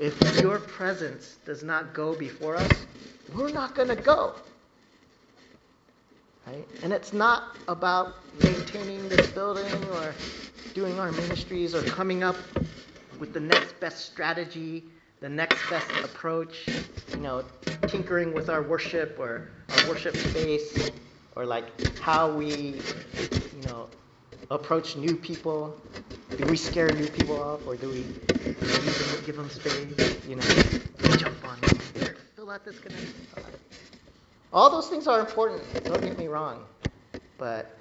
If 0.00 0.40
your 0.40 0.58
presence 0.58 1.38
does 1.44 1.62
not 1.62 1.92
go 1.92 2.14
before 2.14 2.56
us, 2.56 2.86
we're 3.34 3.50
not 3.50 3.74
going 3.74 3.88
to 3.88 3.96
go. 3.96 4.34
Right? 6.50 6.66
And 6.82 6.92
it's 6.92 7.12
not 7.12 7.58
about 7.68 8.14
maintaining 8.42 9.08
this 9.08 9.30
building 9.30 9.72
or 9.90 10.12
doing 10.74 10.98
our 10.98 11.12
ministries 11.12 11.76
or 11.76 11.82
coming 11.82 12.24
up 12.24 12.34
with 13.20 13.32
the 13.32 13.38
next 13.38 13.78
best 13.78 14.10
strategy, 14.10 14.82
the 15.20 15.28
next 15.28 15.68
best 15.70 15.88
approach, 16.02 16.66
you 17.14 17.20
know, 17.20 17.44
tinkering 17.86 18.32
with 18.32 18.50
our 18.50 18.62
worship 18.62 19.16
or 19.20 19.48
our 19.68 19.88
worship 19.88 20.16
space 20.16 20.90
or 21.36 21.46
like 21.46 21.66
how 21.98 22.32
we, 22.32 22.80
you 23.54 23.62
know, 23.66 23.88
approach 24.50 24.96
new 24.96 25.14
people. 25.14 25.80
Do 26.36 26.44
we 26.46 26.56
scare 26.56 26.90
new 26.90 27.06
people 27.06 27.40
off 27.40 27.64
or 27.64 27.76
do 27.76 27.88
we, 27.90 28.02
do 28.02 28.56
we 28.58 29.24
give 29.24 29.36
them 29.36 29.48
space? 29.50 30.26
You 30.26 30.34
know, 30.34 31.16
jump 31.16 31.44
on 31.46 31.60
them. 31.60 31.78
Fill 32.34 32.50
out 32.50 32.64
this 32.64 32.80
connection. 32.80 33.69
All 34.52 34.70
those 34.70 34.88
things 34.88 35.06
are 35.06 35.20
important, 35.20 35.64
don't 35.86 36.02
get 36.04 36.18
me 36.18 36.28
wrong, 36.28 36.66
but 37.38 37.78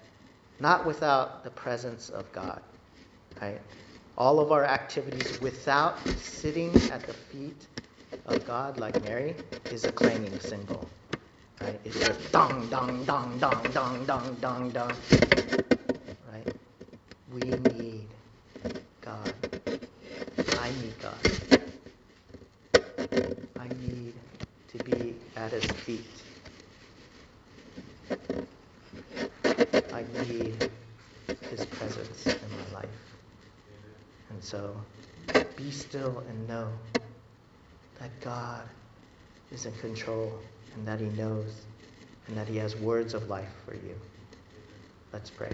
not 0.59 0.85
without 0.85 1.43
the 1.43 1.51
presence 1.51 2.09
of 2.09 2.31
God. 2.31 2.61
Right? 3.41 3.61
All 4.17 4.39
of 4.39 4.51
our 4.51 4.65
activities 4.65 5.33
without 5.33 6.19
sitting 6.19 6.85
at 6.89 7.05
the 7.07 7.13
feet 7.13 7.67
of 8.25 8.43
God 8.45 8.77
like 8.77 9.01
Mary 9.01 9.37
is 9.69 9.85
a 9.85 9.91
clanging 9.91 10.39
cymbal. 10.39 10.89
Right? 11.61 11.79
It's 11.85 12.01
just 12.01 12.31
dong, 12.31 12.69
dong, 12.69 13.05
dong, 13.05 13.39
dong, 13.39 13.73
dong, 13.73 14.05
dong, 14.05 14.37
dong, 14.41 14.71
dong. 14.71 14.99
Right? 16.31 16.47
We 17.31 17.53
need 17.53 18.09
God. 19.01 19.35
I 20.55 20.71
need 20.71 20.99
God. 20.99 21.25
I 23.57 23.69
need 23.69 24.15
to 24.69 24.79
be 24.79 25.17
at 25.35 25.51
his 25.53 25.73
feet. 25.73 26.18
Is 39.59 39.65
in 39.65 39.73
control 39.79 40.31
and 40.75 40.87
that 40.87 40.99
He 40.99 41.07
knows 41.07 41.65
and 42.27 42.37
that 42.37 42.47
He 42.47 42.57
has 42.57 42.75
words 42.75 43.13
of 43.13 43.29
life 43.29 43.49
for 43.65 43.73
you. 43.73 43.95
Let's 45.11 45.29
pray. 45.29 45.51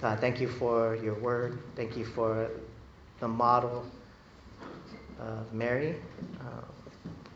God, 0.00 0.20
thank 0.20 0.40
you 0.40 0.48
for 0.48 0.96
your 0.96 1.14
word. 1.14 1.58
Thank 1.76 1.96
you 1.96 2.04
for 2.04 2.50
the 3.18 3.28
model 3.28 3.84
of 5.18 5.52
Mary. 5.52 5.96
Uh, 6.40 6.62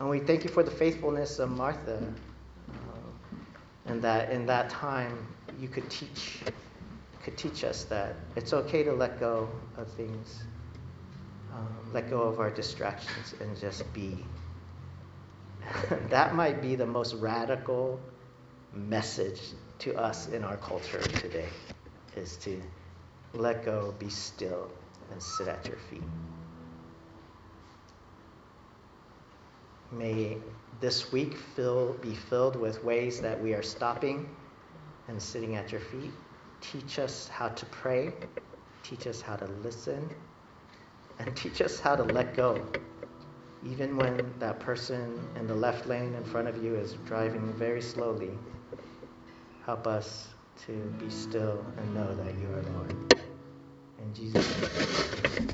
and 0.01 0.09
we 0.11 0.21
thank 0.21 0.45
you 0.45 0.51
for 0.51 0.63
the 0.63 0.71
faithfulness 0.71 1.39
of 1.39 1.51
Martha. 1.51 2.01
Uh, 2.69 3.91
and 3.91 4.01
that 4.03 4.31
in 4.31 4.47
that 4.47 4.71
time 4.71 5.27
you 5.59 5.69
could 5.69 5.89
teach 5.91 6.39
could 7.23 7.37
teach 7.39 7.65
us 7.65 7.85
that 7.85 8.15
it's 8.37 8.53
okay 8.53 8.83
to 8.83 8.93
let 8.93 9.19
go 9.19 9.49
of 9.79 9.89
things, 9.93 10.43
um, 11.55 11.91
let 11.95 12.11
go 12.11 12.21
of 12.21 12.39
our 12.39 12.51
distractions, 12.51 13.35
and 13.41 13.59
just 13.59 13.91
be. 13.95 14.19
that 16.09 16.35
might 16.35 16.61
be 16.61 16.75
the 16.75 16.87
most 16.87 17.15
radical 17.15 18.01
message 18.73 19.41
to 19.81 19.95
us 19.97 20.29
in 20.29 20.45
our 20.45 20.57
culture 20.57 21.01
today, 21.01 21.49
is 22.17 22.37
to 22.39 22.61
let 23.33 23.65
go, 23.65 23.95
be 23.99 24.09
still, 24.09 24.71
and 25.11 25.23
sit 25.23 25.49
at 25.49 25.67
your 25.67 25.77
feet. 25.77 26.03
May 29.93 30.39
this 30.81 31.13
week 31.13 31.37
fill, 31.37 31.93
be 32.01 32.15
filled 32.15 32.57
with 32.57 32.83
ways 32.83 33.21
that 33.21 33.41
we 33.41 33.55
are 33.55 33.63
stopping 33.63 34.29
and 35.09 35.21
sitting 35.21 35.57
at 35.57 35.71
your 35.71 35.81
feet. 35.81 36.11
Teach 36.61 36.99
us 36.99 37.29
how 37.29 37.49
to 37.49 37.67
pray, 37.67 38.13
teach 38.83 39.07
us 39.07 39.21
how 39.21 39.37
to 39.37 39.47
listen, 39.63 40.09
and 41.19 41.37
teach 41.37 41.61
us 41.61 41.79
how 41.79 41.95
to 41.95 42.03
let 42.03 42.35
go. 42.35 42.61
Even 43.67 43.97
when 43.97 44.33
that 44.39 44.61
person 44.61 45.19
in 45.37 45.47
the 45.47 45.55
left 45.55 45.87
lane 45.87 46.15
in 46.15 46.25
front 46.25 46.49
of 46.49 46.63
you 46.63 46.75
is 46.75 46.95
driving 47.07 47.53
very 47.55 47.81
slowly, 47.81 48.31
help 49.65 49.87
us 49.87 50.29
to 50.67 50.73
be 50.99 51.09
still 51.09 51.65
and 51.79 51.95
know 51.95 52.15
that 52.15 52.35
you 52.39 52.47
are 52.49 52.63
Lord. 52.77 52.95
In 53.99 54.15
Jesus' 54.15 55.39
name. 55.39 55.49